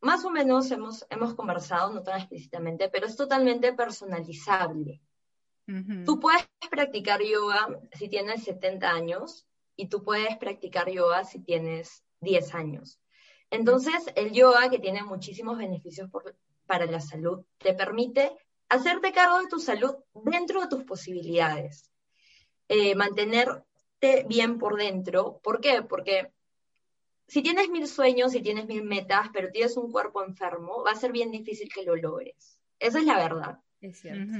más 0.00 0.24
o 0.24 0.30
menos 0.30 0.70
hemos, 0.72 1.06
hemos 1.08 1.34
conversado, 1.34 1.92
no 1.92 2.02
tan 2.02 2.18
explícitamente, 2.18 2.88
pero 2.88 3.06
es 3.06 3.16
totalmente 3.16 3.72
personalizable. 3.72 5.00
Tú 6.04 6.20
puedes 6.20 6.46
practicar 6.70 7.22
yoga 7.22 7.80
si 7.92 8.08
tienes 8.08 8.44
70 8.44 8.88
años 8.88 9.46
y 9.74 9.88
tú 9.88 10.04
puedes 10.04 10.36
practicar 10.36 10.88
yoga 10.90 11.24
si 11.24 11.40
tienes 11.40 12.04
10 12.20 12.54
años. 12.54 13.00
Entonces, 13.50 14.12
el 14.14 14.32
yoga, 14.32 14.68
que 14.68 14.78
tiene 14.78 15.02
muchísimos 15.02 15.58
beneficios 15.58 16.08
para 16.66 16.86
la 16.86 17.00
salud, 17.00 17.44
te 17.58 17.72
permite 17.72 18.32
hacerte 18.68 19.12
cargo 19.12 19.40
de 19.40 19.48
tu 19.48 19.58
salud 19.58 19.94
dentro 20.12 20.60
de 20.60 20.68
tus 20.68 20.84
posibilidades. 20.84 21.90
Eh, 22.68 22.94
mantenerte 22.96 24.24
bien 24.28 24.58
por 24.58 24.76
dentro. 24.76 25.40
¿Por 25.42 25.60
qué? 25.60 25.82
Porque 25.82 26.32
si 27.26 27.42
tienes 27.42 27.68
mil 27.68 27.86
sueños, 27.86 28.32
si 28.32 28.40
tienes 28.40 28.66
mil 28.66 28.84
metas, 28.84 29.28
pero 29.32 29.50
tienes 29.50 29.76
un 29.76 29.90
cuerpo 29.90 30.24
enfermo, 30.24 30.82
va 30.84 30.92
a 30.92 30.96
ser 30.96 31.12
bien 31.12 31.30
difícil 31.30 31.68
que 31.72 31.82
lo 31.82 31.96
logres. 31.96 32.58
Esa 32.78 32.98
es 32.98 33.04
la 33.04 33.16
verdad. 33.16 33.58
Es 33.80 33.98
cierto. 34.00 34.32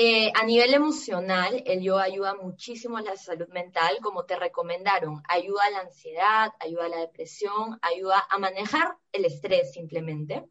Eh, 0.00 0.30
a 0.32 0.44
nivel 0.44 0.74
emocional, 0.74 1.60
el 1.66 1.82
yoga 1.82 2.04
ayuda 2.04 2.34
muchísimo 2.34 2.98
a 2.98 3.02
la 3.02 3.16
salud 3.16 3.48
mental, 3.48 3.98
como 4.00 4.24
te 4.24 4.36
recomendaron. 4.36 5.22
Ayuda 5.28 5.64
a 5.66 5.70
la 5.70 5.80
ansiedad, 5.80 6.52
ayuda 6.60 6.86
a 6.86 6.88
la 6.88 7.00
depresión, 7.00 7.78
ayuda 7.82 8.24
a 8.30 8.38
manejar 8.38 8.96
el 9.10 9.24
estrés 9.24 9.72
simplemente. 9.72 10.44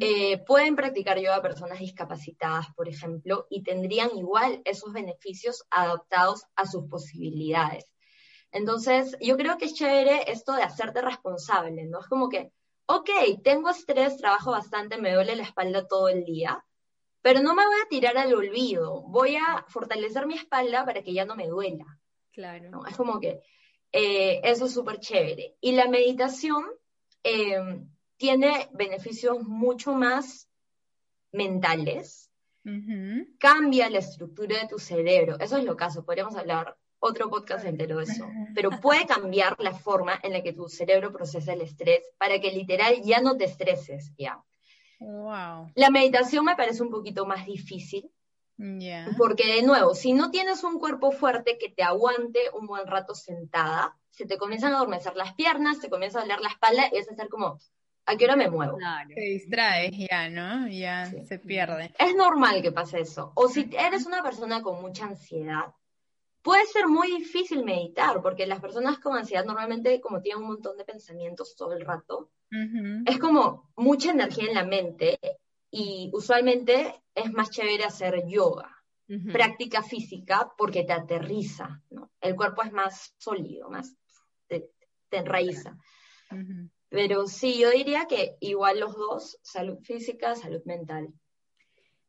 Eh, 0.00 0.38
pueden 0.46 0.76
practicar 0.76 1.18
yoga 1.18 1.42
personas 1.42 1.80
discapacitadas, 1.80 2.66
por 2.74 2.88
ejemplo, 2.88 3.46
y 3.50 3.62
tendrían 3.62 4.16
igual 4.16 4.62
esos 4.64 4.92
beneficios 4.92 5.64
adaptados 5.70 6.44
a 6.54 6.64
sus 6.64 6.88
posibilidades. 6.88 7.84
Entonces, 8.52 9.16
yo 9.20 9.36
creo 9.36 9.58
que 9.58 9.66
es 9.66 9.74
chévere 9.74 10.30
esto 10.30 10.52
de 10.52 10.62
hacerte 10.62 11.02
responsable, 11.02 11.84
¿no? 11.84 12.00
Es 12.00 12.06
como 12.06 12.28
que, 12.28 12.52
ok, 12.86 13.10
tengo 13.44 13.70
estrés, 13.70 14.16
trabajo 14.16 14.50
bastante, 14.50 14.98
me 14.98 15.14
duele 15.14 15.36
la 15.36 15.44
espalda 15.44 15.86
todo 15.86 16.08
el 16.08 16.24
día, 16.24 16.64
pero 17.22 17.42
no 17.42 17.54
me 17.54 17.64
voy 17.64 17.76
a 17.84 17.88
tirar 17.88 18.16
al 18.18 18.34
olvido, 18.34 19.02
voy 19.02 19.36
a 19.36 19.64
fortalecer 19.68 20.26
mi 20.26 20.34
espalda 20.34 20.84
para 20.84 21.02
que 21.02 21.12
ya 21.12 21.24
no 21.24 21.36
me 21.36 21.46
duela. 21.46 21.98
Claro. 22.32 22.84
Es 22.86 22.96
como 22.96 23.20
que 23.20 23.40
eh, 23.92 24.40
eso 24.42 24.66
es 24.66 24.72
súper 24.72 24.98
chévere. 25.00 25.56
Y 25.60 25.72
la 25.72 25.88
meditación 25.88 26.64
em, 27.22 27.88
tiene 28.16 28.68
beneficios 28.72 29.42
mucho 29.42 29.92
más 29.92 30.48
mentales, 31.32 32.28
cambia 33.38 33.88
la 33.88 33.98
estructura 33.98 34.60
de 34.60 34.68
tu 34.68 34.78
cerebro. 34.78 35.38
Eso 35.40 35.56
es 35.56 35.64
lo 35.64 35.76
caso, 35.76 36.04
podríamos 36.04 36.36
hablar 36.36 36.76
otro 37.00 37.28
podcast 37.28 37.64
entero 37.64 37.98
de 37.98 38.04
eso, 38.04 38.26
pero 38.54 38.70
puede 38.70 39.06
cambiar 39.06 39.56
la 39.58 39.72
forma 39.72 40.18
en 40.22 40.32
la 40.32 40.42
que 40.42 40.52
tu 40.52 40.68
cerebro 40.68 41.12
procesa 41.12 41.52
el 41.52 41.62
estrés 41.62 42.02
para 42.18 42.40
que 42.40 42.52
literal 42.52 43.02
ya 43.02 43.20
no 43.20 43.36
te 43.36 43.44
estreses, 43.44 44.12
ya. 44.16 44.42
La 45.74 45.90
meditación 45.90 46.44
me 46.44 46.56
parece 46.56 46.82
un 46.82 46.90
poquito 46.90 47.24
más 47.26 47.46
difícil. 47.46 48.10
Porque 49.16 49.54
de 49.54 49.62
nuevo, 49.62 49.94
si 49.94 50.12
no 50.12 50.30
tienes 50.30 50.62
un 50.64 50.78
cuerpo 50.78 51.12
fuerte 51.12 51.56
que 51.58 51.70
te 51.70 51.82
aguante 51.82 52.40
un 52.52 52.66
buen 52.66 52.86
rato 52.86 53.14
sentada, 53.14 53.96
se 54.10 54.26
te 54.26 54.36
comienzan 54.36 54.74
a 54.74 54.76
adormecer 54.76 55.16
las 55.16 55.32
piernas, 55.32 55.80
te 55.80 55.88
comienza 55.88 56.18
a 56.18 56.22
doler 56.22 56.40
la 56.40 56.50
espalda 56.50 56.82
y 56.92 56.98
es 56.98 57.10
hacer 57.10 57.30
como, 57.30 57.58
¿a 58.04 58.16
qué 58.16 58.26
hora 58.26 58.36
me 58.36 58.50
muevo? 58.50 58.76
Te 59.14 59.20
distraes 59.22 59.92
ya, 59.96 60.28
¿no? 60.28 60.68
Ya 60.68 61.06
se 61.06 61.38
pierde. 61.38 61.94
Es 61.98 62.14
normal 62.14 62.60
que 62.60 62.70
pase 62.70 63.00
eso. 63.00 63.32
O 63.34 63.48
si 63.48 63.70
eres 63.72 64.04
una 64.04 64.22
persona 64.22 64.60
con 64.60 64.82
mucha 64.82 65.06
ansiedad, 65.06 65.72
puede 66.42 66.66
ser 66.66 66.88
muy 66.88 67.08
difícil 67.18 67.64
meditar, 67.64 68.22
porque 68.22 68.46
las 68.46 68.60
personas 68.60 68.98
con 68.98 69.16
ansiedad 69.16 69.44
normalmente, 69.44 70.00
como 70.00 70.20
tienen 70.20 70.42
un 70.42 70.48
montón 70.50 70.76
de 70.76 70.84
pensamientos 70.84 71.54
todo 71.56 71.72
el 71.72 71.84
rato, 71.84 72.30
es 73.06 73.18
como 73.18 73.70
mucha 73.76 74.10
energía 74.10 74.48
en 74.48 74.54
la 74.54 74.64
mente 74.64 75.18
y 75.70 76.10
usualmente 76.12 77.00
es 77.14 77.32
más 77.32 77.50
chévere 77.50 77.84
hacer 77.84 78.26
yoga, 78.26 78.76
práctica 79.32 79.82
física, 79.82 80.52
porque 80.56 80.84
te 80.84 80.92
aterriza, 80.92 81.80
¿no? 81.90 82.10
El 82.20 82.34
cuerpo 82.36 82.62
es 82.62 82.72
más 82.72 83.14
sólido, 83.18 83.68
más 83.70 83.94
te, 84.48 84.70
enraiza. 85.10 85.76
Pero 86.88 87.26
sí, 87.26 87.58
yo 87.58 87.70
diría 87.70 88.06
que 88.06 88.36
igual 88.40 88.80
los 88.80 88.94
dos, 88.96 89.38
salud 89.42 89.78
física, 89.82 90.34
salud 90.34 90.62
mental. 90.64 91.12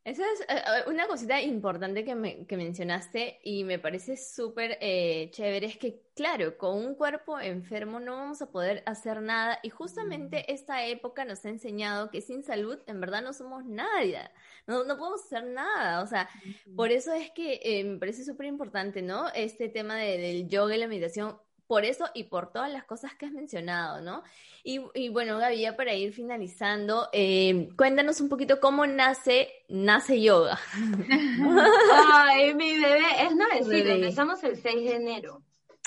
Esa 0.04 0.24
es 0.34 0.42
eh, 0.42 0.46
eh, 0.50 0.90
una 0.90 1.08
cosita 1.08 1.40
importante 1.42 2.04
que, 2.04 2.16
me, 2.16 2.48
que 2.48 2.58
mencionaste 2.58 3.40
y 3.44 3.64
me 3.64 3.78
parece 3.78 4.18
súper 4.18 4.80
eh, 4.82 5.30
chévere, 5.32 5.68
es 5.68 5.78
que 5.78 6.02
claro, 6.16 6.58
con 6.58 6.76
un 6.76 6.96
cuerpo 6.96 7.40
enfermo 7.40 8.00
no 8.00 8.16
vamos 8.16 8.42
a 8.42 8.52
poder 8.52 8.82
hacer 8.88 9.22
nada 9.22 9.60
y 9.62 9.70
justamente 9.70 10.52
esta 10.52 10.88
época 10.88 11.24
nos 11.24 11.46
ha 11.46 11.50
enseñado 11.50 12.10
que 12.10 12.22
sin 12.22 12.42
salud 12.44 12.80
en 12.88 13.00
verdad 13.00 13.22
no 13.22 13.32
somos 13.32 13.64
nadie, 13.64 14.18
no, 14.66 14.84
no 14.86 14.98
podemos 14.98 15.24
hacer 15.24 15.44
nada, 15.44 16.02
o 16.02 16.08
sea, 16.08 16.28
por 16.76 16.92
eso 16.92 17.14
es 17.14 17.30
que 17.30 17.84
me 17.86 18.00
parece 18.00 18.26
súper 18.26 18.48
importante, 18.48 19.04
¿no? 19.04 19.30
Este 19.36 19.70
tema 19.70 19.98
del 19.98 20.48
yoga 20.50 20.76
y 20.76 20.80
la 20.80 20.88
meditación 20.88 21.38
por 21.72 21.86
eso 21.86 22.04
y 22.14 22.26
por 22.26 22.52
todas 22.52 22.70
las 22.70 22.84
cosas 22.84 23.16
que 23.16 23.26
has 23.26 23.32
mencionado, 23.32 24.02
¿no? 24.02 24.24
Y, 24.62 25.08
bueno, 25.08 25.38
Gaby, 25.38 25.62
ya 25.62 25.78
para 25.78 25.94
ir 25.94 26.12
finalizando, 26.12 27.08
eh, 27.14 27.70
cuéntanos 27.78 28.20
un 28.20 28.28
poquito 28.28 28.60
cómo 28.60 28.86
nace, 28.86 29.48
nace 29.70 30.22
yoga. 30.22 30.60
Ay, 32.14 32.54
mi 32.56 32.78
bebé 32.78 33.06
es 33.22 33.34
nuevecito, 33.34 33.90
empezamos 33.90 34.44
el 34.44 34.58
6 34.58 34.84
de 34.84 34.96
enero. 34.98 35.44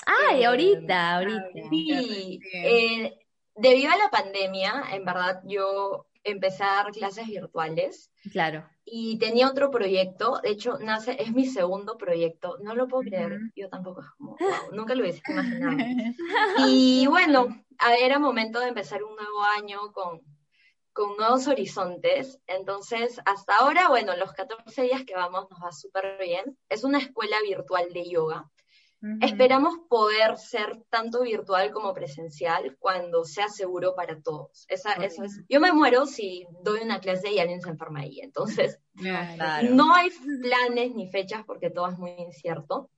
Ay, 0.07 0.43
ahorita, 0.43 1.17
ahorita. 1.17 1.69
Sí, 1.69 2.39
eh, 2.51 3.19
debido 3.55 3.91
a 3.91 3.97
la 3.97 4.09
pandemia, 4.09 4.85
en 4.91 5.05
verdad 5.05 5.43
yo 5.45 6.07
dar 6.59 6.91
clases 6.91 7.27
virtuales. 7.27 8.11
Claro. 8.31 8.67
Y 8.83 9.17
tenía 9.17 9.49
otro 9.49 9.71
proyecto, 9.71 10.39
de 10.43 10.51
hecho, 10.51 10.77
nace, 10.79 11.21
es 11.21 11.31
mi 11.31 11.45
segundo 11.45 11.97
proyecto, 11.97 12.57
no 12.61 12.75
lo 12.75 12.87
puedo 12.87 13.03
creer, 13.03 13.39
yo 13.55 13.69
tampoco, 13.69 14.03
como, 14.17 14.37
nunca 14.71 14.93
lo 14.95 15.01
hubiese 15.01 15.21
imaginado. 15.27 15.77
Y 16.67 17.07
bueno, 17.07 17.47
era 17.99 18.19
momento 18.19 18.59
de 18.59 18.69
empezar 18.69 19.03
un 19.03 19.15
nuevo 19.15 19.43
año 19.57 19.91
con, 19.91 20.21
con 20.93 21.17
nuevos 21.17 21.47
horizontes, 21.47 22.39
entonces 22.47 23.19
hasta 23.25 23.57
ahora, 23.57 23.89
bueno, 23.89 24.15
los 24.15 24.33
14 24.33 24.83
días 24.83 25.03
que 25.03 25.15
vamos 25.15 25.47
nos 25.49 25.59
va 25.61 25.71
súper 25.71 26.17
bien. 26.19 26.57
Es 26.69 26.83
una 26.83 26.99
escuela 26.99 27.37
virtual 27.41 27.91
de 27.91 28.09
yoga. 28.09 28.49
Esperamos 29.21 29.75
poder 29.87 30.37
ser 30.37 30.83
tanto 30.89 31.21
virtual 31.21 31.71
como 31.71 31.93
presencial 31.93 32.75
cuando 32.79 33.23
sea 33.23 33.49
seguro 33.49 33.93
para 33.95 34.21
todos. 34.21 34.65
Esa, 34.67 34.93
eso 34.93 35.23
es. 35.23 35.41
Yo 35.47 35.59
me 35.59 35.71
muero 35.71 36.05
si 36.05 36.47
doy 36.63 36.81
una 36.81 36.99
clase 36.99 37.31
y 37.31 37.39
alguien 37.39 37.61
se 37.61 37.69
enferma 37.69 38.01
ahí. 38.01 38.19
Entonces, 38.21 38.79
no 38.95 39.93
hay 39.93 40.09
planes 40.41 40.95
ni 40.95 41.09
fechas 41.09 41.43
porque 41.45 41.69
todo 41.69 41.89
es 41.89 41.97
muy 41.97 42.11
incierto. 42.11 42.89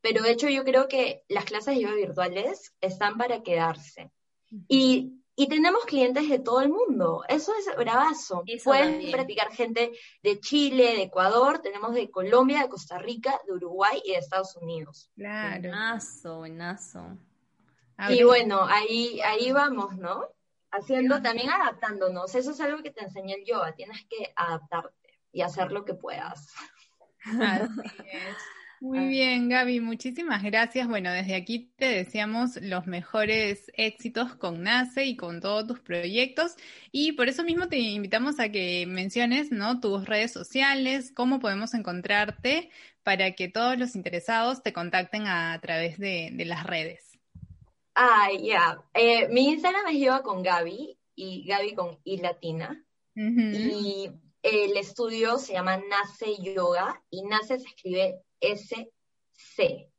Pero 0.00 0.22
de 0.22 0.32
hecho 0.32 0.50
yo 0.50 0.64
creo 0.64 0.86
que 0.86 1.22
las 1.28 1.46
clases 1.46 1.76
de 1.76 1.80
yoga 1.80 1.94
virtuales 1.94 2.74
están 2.82 3.16
para 3.16 3.42
quedarse. 3.42 4.10
Y 4.68 5.23
y 5.36 5.48
tenemos 5.48 5.84
clientes 5.84 6.28
de 6.28 6.38
todo 6.38 6.60
el 6.60 6.68
mundo. 6.68 7.24
Eso 7.28 7.52
es 7.58 7.76
bravazo. 7.76 8.44
Pueden 8.62 9.10
practicar 9.10 9.50
gente 9.50 9.92
de 10.22 10.40
Chile, 10.40 10.94
de 10.96 11.02
Ecuador, 11.02 11.58
tenemos 11.58 11.94
de 11.94 12.10
Colombia, 12.10 12.62
de 12.62 12.68
Costa 12.68 12.98
Rica, 12.98 13.40
de 13.46 13.52
Uruguay 13.52 14.00
y 14.04 14.12
de 14.12 14.18
Estados 14.18 14.56
Unidos. 14.56 15.10
Claro. 15.16 15.62
Buenazo, 15.62 16.38
buenazo. 16.38 17.18
Y 18.08 18.22
bueno, 18.22 18.64
ahí, 18.64 19.20
ahí 19.22 19.52
vamos, 19.52 19.96
¿no? 19.96 20.28
Haciendo, 20.70 21.22
también 21.22 21.50
adaptándonos. 21.50 22.34
Eso 22.34 22.50
es 22.50 22.60
algo 22.60 22.82
que 22.82 22.90
te 22.90 23.04
enseñé 23.04 23.34
el 23.34 23.44
yoga. 23.44 23.74
Tienes 23.74 24.04
que 24.08 24.32
adaptarte 24.34 25.20
y 25.32 25.42
hacer 25.42 25.72
lo 25.72 25.84
que 25.84 25.94
puedas. 25.94 26.52
Así 27.24 28.02
es. 28.12 28.36
Muy 28.84 28.98
ah. 28.98 29.06
bien, 29.06 29.48
Gaby, 29.48 29.80
muchísimas 29.80 30.42
gracias. 30.42 30.86
Bueno, 30.86 31.10
desde 31.10 31.36
aquí 31.36 31.72
te 31.78 31.86
deseamos 31.86 32.60
los 32.60 32.86
mejores 32.86 33.72
éxitos 33.78 34.34
con 34.34 34.62
NACE 34.62 35.06
y 35.06 35.16
con 35.16 35.40
todos 35.40 35.66
tus 35.66 35.80
proyectos. 35.80 36.54
Y 36.92 37.12
por 37.12 37.30
eso 37.30 37.44
mismo 37.44 37.68
te 37.68 37.78
invitamos 37.78 38.38
a 38.38 38.50
que 38.50 38.84
menciones 38.86 39.50
¿no? 39.50 39.80
tus 39.80 40.04
redes 40.04 40.32
sociales, 40.32 41.12
cómo 41.16 41.40
podemos 41.40 41.72
encontrarte 41.72 42.68
para 43.02 43.32
que 43.32 43.48
todos 43.48 43.78
los 43.78 43.96
interesados 43.96 44.62
te 44.62 44.74
contacten 44.74 45.28
a, 45.28 45.58
través 45.62 45.98
de, 45.98 46.30
las 46.44 46.64
redes. 46.64 47.18
Ah, 47.94 48.28
ya. 48.38 48.82
Eh, 48.92 49.28
mi 49.30 49.48
Instagram 49.48 49.86
es 49.86 49.98
Yoga 49.98 50.22
con 50.22 50.42
Gaby 50.42 50.98
y 51.14 51.46
Gaby 51.46 51.74
con 51.74 51.98
I 52.04 52.18
latina. 52.18 52.84
Y 53.16 54.10
el 54.44 54.76
estudio 54.76 55.38
se 55.38 55.54
llama 55.54 55.78
Nace 55.78 56.36
Yoga 56.36 57.02
y 57.08 57.22
Nace 57.22 57.58
se 57.58 57.66
escribe 57.66 58.20
S-C. 58.40 59.90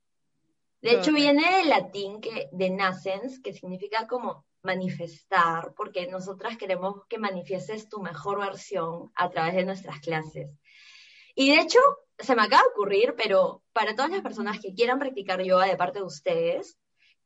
De 0.81 0.91
hecho, 0.91 1.11
viene 1.13 1.57
del 1.57 1.69
latín 1.69 2.21
que, 2.21 2.47
de 2.51 2.69
nascens, 2.69 3.39
que 3.39 3.53
significa 3.53 4.05
como 4.05 4.45
manifestar, 4.61 5.73
porque 5.75 6.05
nosotras 6.05 6.57
queremos 6.57 7.07
que 7.09 7.17
manifiestes 7.17 7.89
tu 7.89 8.01
mejor 8.03 8.39
versión 8.39 9.11
a 9.15 9.31
través 9.31 9.55
de 9.55 9.65
nuestras 9.65 9.99
clases. 9.99 10.47
Y 11.33 11.49
de 11.49 11.61
hecho, 11.61 11.79
se 12.19 12.35
me 12.35 12.43
acaba 12.43 12.61
de 12.61 12.69
ocurrir, 12.69 13.15
pero 13.17 13.63
para 13.73 13.95
todas 13.95 14.11
las 14.11 14.21
personas 14.21 14.59
que 14.59 14.75
quieran 14.75 14.99
practicar 14.99 15.41
yoga 15.41 15.65
de 15.65 15.75
parte 15.75 15.99
de 15.99 16.05
ustedes, 16.05 16.77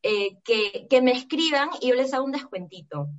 eh, 0.03 0.37
que, 0.45 0.87
que, 0.89 1.01
me 1.01 1.11
escriban 1.11 1.69
y 1.81 1.89
yo 1.89 1.95
les 1.95 2.13
hago 2.13 2.23
un 2.23 2.31
descuentito. 2.31 3.09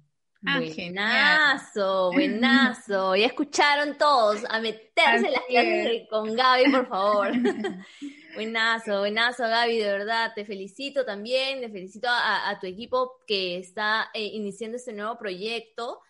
Ah, 0.46 0.58
buenazo, 0.58 2.12
buenazo. 2.12 3.14
Ya 3.16 3.26
escucharon 3.26 3.98
todos 3.98 4.42
a 4.48 4.60
meterse 4.60 5.26
en 5.26 5.32
las 5.32 5.44
clases 5.46 6.08
con 6.08 6.34
Gaby, 6.34 6.70
por 6.70 6.88
favor. 6.88 7.32
buenazo, 8.34 9.00
buenazo, 9.00 9.42
Gaby, 9.42 9.78
de 9.78 9.92
verdad. 9.92 10.32
Te 10.34 10.46
felicito 10.46 11.04
también, 11.04 11.60
te 11.60 11.68
felicito 11.68 12.08
a, 12.10 12.56
tu 12.58 12.66
equipo 12.66 13.20
que 13.26 13.58
está 13.58 14.10
eh, 14.14 14.24
iniciando 14.24 14.78
este 14.78 14.94
nuevo 14.94 15.18
proyecto. 15.18 16.00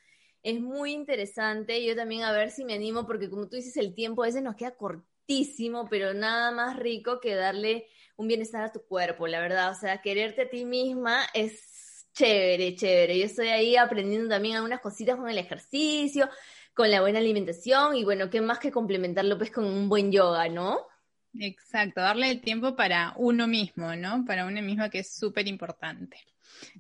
Es 0.43 0.61
muy 0.61 0.93
interesante. 0.93 1.85
Yo 1.85 1.97
también 1.97 2.23
a 2.23 2.33
ver 2.33 2.51
si 2.51 2.65
me 2.65 2.75
animo, 2.75 3.07
porque 3.07 3.29
como 3.29 3.49
tú 3.49 3.57
dices, 3.57 3.77
el 3.77 3.95
tiempo 3.95 4.23
a 4.23 4.27
veces 4.27 4.43
nos 4.43 4.55
queda 4.55 4.77
cortísimo, 4.77 5.89
pero 5.89 6.15
nada 6.15 6.53
más 6.53 6.77
rico 6.77 7.19
que 7.21 7.35
darle 7.35 7.89
un 8.17 8.29
bienestar 8.29 8.63
a 8.63 8.73
tu 8.73 8.83
cuerpo, 8.87 9.27
la 9.27 9.41
verdad. 9.41 9.73
O 9.73 9.75
sea, 9.75 10.01
quererte 10.01 10.43
a 10.43 10.51
ti 10.51 10.65
misma 10.65 11.25
es 11.35 11.70
Chévere, 12.15 12.75
chévere. 12.77 13.19
Yo 13.19 13.25
estoy 13.27 13.49
ahí 13.49 13.77
aprendiendo 13.77 14.29
también 14.29 14.57
algunas 14.57 14.81
cositas 14.81 15.17
con 15.17 15.29
el 15.29 15.39
ejercicio, 15.39 16.29
con 16.75 16.91
la 16.91 17.01
buena 17.01 17.19
alimentación 17.19 17.97
y 17.97 18.05
bueno, 18.05 18.31
qué 18.31 18.41
más 18.41 18.59
que 18.59 18.71
complementarlo 18.71 19.39
pues 19.39 19.51
con 19.51 19.65
un 19.65 19.89
buen 19.89 20.13
yoga, 20.13 20.49
¿no? 20.49 20.87
Exacto, 21.35 22.01
darle 22.01 22.31
el 22.31 22.41
tiempo 22.41 22.75
para 22.75 23.15
uno 23.17 23.47
mismo, 23.47 23.95
¿no? 23.95 24.25
Para 24.25 24.47
uno 24.47 24.61
mismo 24.63 24.91
que 24.91 25.01
es 25.01 25.15
súper 25.15 25.47
importante. 25.47 26.19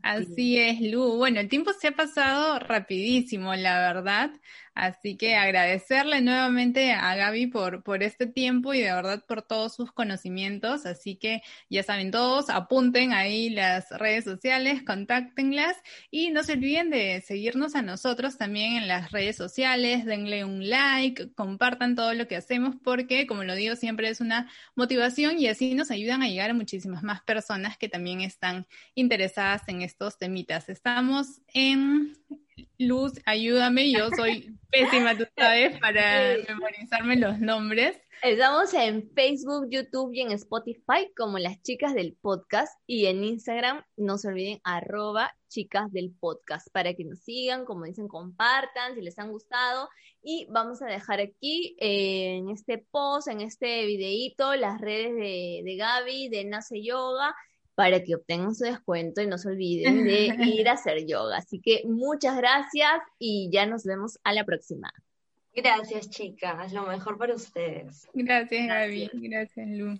Así 0.03 0.59
es, 0.59 0.81
Lu. 0.81 1.17
Bueno, 1.17 1.41
el 1.41 1.49
tiempo 1.49 1.73
se 1.73 1.89
ha 1.89 1.93
pasado 1.93 2.59
rapidísimo, 2.59 3.55
la 3.55 3.79
verdad. 3.93 4.31
Así 4.75 5.17
que 5.17 5.35
agradecerle 5.35 6.21
nuevamente 6.21 6.93
a 6.93 7.15
Gaby 7.17 7.49
por, 7.49 7.83
por 7.83 8.03
este 8.03 8.27
tiempo 8.27 8.73
y 8.73 8.81
de 8.81 8.93
verdad 8.93 9.25
por 9.27 9.43
todos 9.43 9.75
sus 9.75 9.93
conocimientos. 9.93 10.87
Así 10.87 11.17
que 11.17 11.43
ya 11.69 11.83
saben 11.83 12.11
todos, 12.11 12.51
apunten 12.51 13.13
ahí 13.13 13.51
las 13.51 13.91
redes 13.91 14.25
sociales, 14.25 14.83
contáctenlas 14.83 15.77
y 16.11 16.31
no 16.31 16.43
se 16.45 16.53
olviden 16.53 16.91
de 16.91 17.21
seguirnos 17.21 17.75
a 17.75 17.83
nosotros 17.83 18.39
también 18.39 18.75
en 18.77 18.89
las 18.89 19.13
redes 19.13 19.37
sociales, 19.37 20.05
denle 20.05 20.45
un 20.45 20.69
like, 20.69 21.33
compartan 21.35 21.97
todo 21.97 22.15
lo 22.15 22.29
que 22.29 22.37
hacemos 22.37 22.77
porque, 22.83 23.27
como 23.27 23.45
lo 23.45 23.55
digo, 23.55 23.77
siempre 23.77 24.09
es 24.09 24.21
una 24.21 24.51
motivación 24.75 25.39
y 25.39 25.49
así 25.49 25.75
nos 25.75 25.91
ayudan 25.91 26.23
a 26.23 26.29
llegar 26.29 26.51
a 26.51 26.55
muchísimas 26.55 27.03
más 27.03 27.23
personas 27.23 27.77
que 27.77 27.89
también 27.89 28.21
están 28.21 28.67
interesadas 28.95 29.63
en 29.69 29.83
estos 29.83 30.19
temitas. 30.19 30.69
Estamos 30.69 31.43
en 31.53 32.17
Luz, 32.79 33.13
ayúdame, 33.25 33.91
yo 33.93 34.11
soy 34.17 34.57
pésima, 34.71 35.17
tú 35.17 35.25
sabes, 35.37 35.79
para 35.79 36.37
memorizarme 36.49 37.17
los 37.17 37.39
nombres. 37.39 37.97
Estamos 38.23 38.75
en 38.75 39.11
Facebook, 39.15 39.69
YouTube 39.71 40.13
y 40.13 40.21
en 40.21 40.33
Spotify 40.33 41.11
como 41.17 41.39
las 41.39 41.63
chicas 41.63 41.95
del 41.95 42.19
podcast 42.21 42.79
y 42.87 43.07
en 43.07 43.25
Instagram 43.25 43.83
no 43.97 44.19
se 44.19 44.29
olviden 44.29 44.61
arroba 44.63 45.35
chicas 45.49 45.91
del 45.91 46.15
podcast 46.21 46.69
para 46.71 46.93
que 46.93 47.05
nos 47.05 47.21
sigan, 47.21 47.65
como 47.65 47.87
dicen, 47.87 48.09
compartan 48.09 48.95
si 48.95 49.01
les 49.01 49.19
han 49.19 49.33
gustado 49.33 49.89
y 50.23 50.47
vamos 50.51 50.83
a 50.83 50.87
dejar 50.87 51.21
aquí 51.21 51.77
eh, 51.81 52.37
en 52.37 52.51
este 52.51 52.79
post, 52.79 53.29
en 53.29 53.41
este 53.41 53.87
videíto, 53.87 54.55
las 54.55 54.81
redes 54.81 55.15
de, 55.15 55.63
de 55.65 55.77
Gaby, 55.77 56.29
de 56.29 56.45
Nace 56.45 56.83
Yoga 56.83 57.35
para 57.81 58.05
que 58.05 58.15
obtengan 58.15 58.55
su 58.55 58.65
descuento 58.65 59.23
y 59.23 59.27
no 59.27 59.39
se 59.39 59.49
olviden 59.49 60.05
de 60.05 60.27
ir 60.45 60.69
a 60.69 60.73
hacer 60.75 61.07
yoga. 61.07 61.39
Así 61.39 61.63
que 61.63 61.81
muchas 61.87 62.37
gracias 62.37 63.01
y 63.19 63.49
ya 63.51 63.65
nos 63.65 63.85
vemos 63.85 64.19
a 64.23 64.35
la 64.35 64.45
próxima. 64.45 64.93
Gracias, 65.55 66.11
chicas. 66.11 66.75
Lo 66.75 66.83
mejor 66.83 67.17
para 67.17 67.35
ustedes. 67.35 68.07
Gracias, 68.13 68.69
Gaby. 68.69 69.11
Gracias, 69.15 69.67
Lu. 69.71 69.99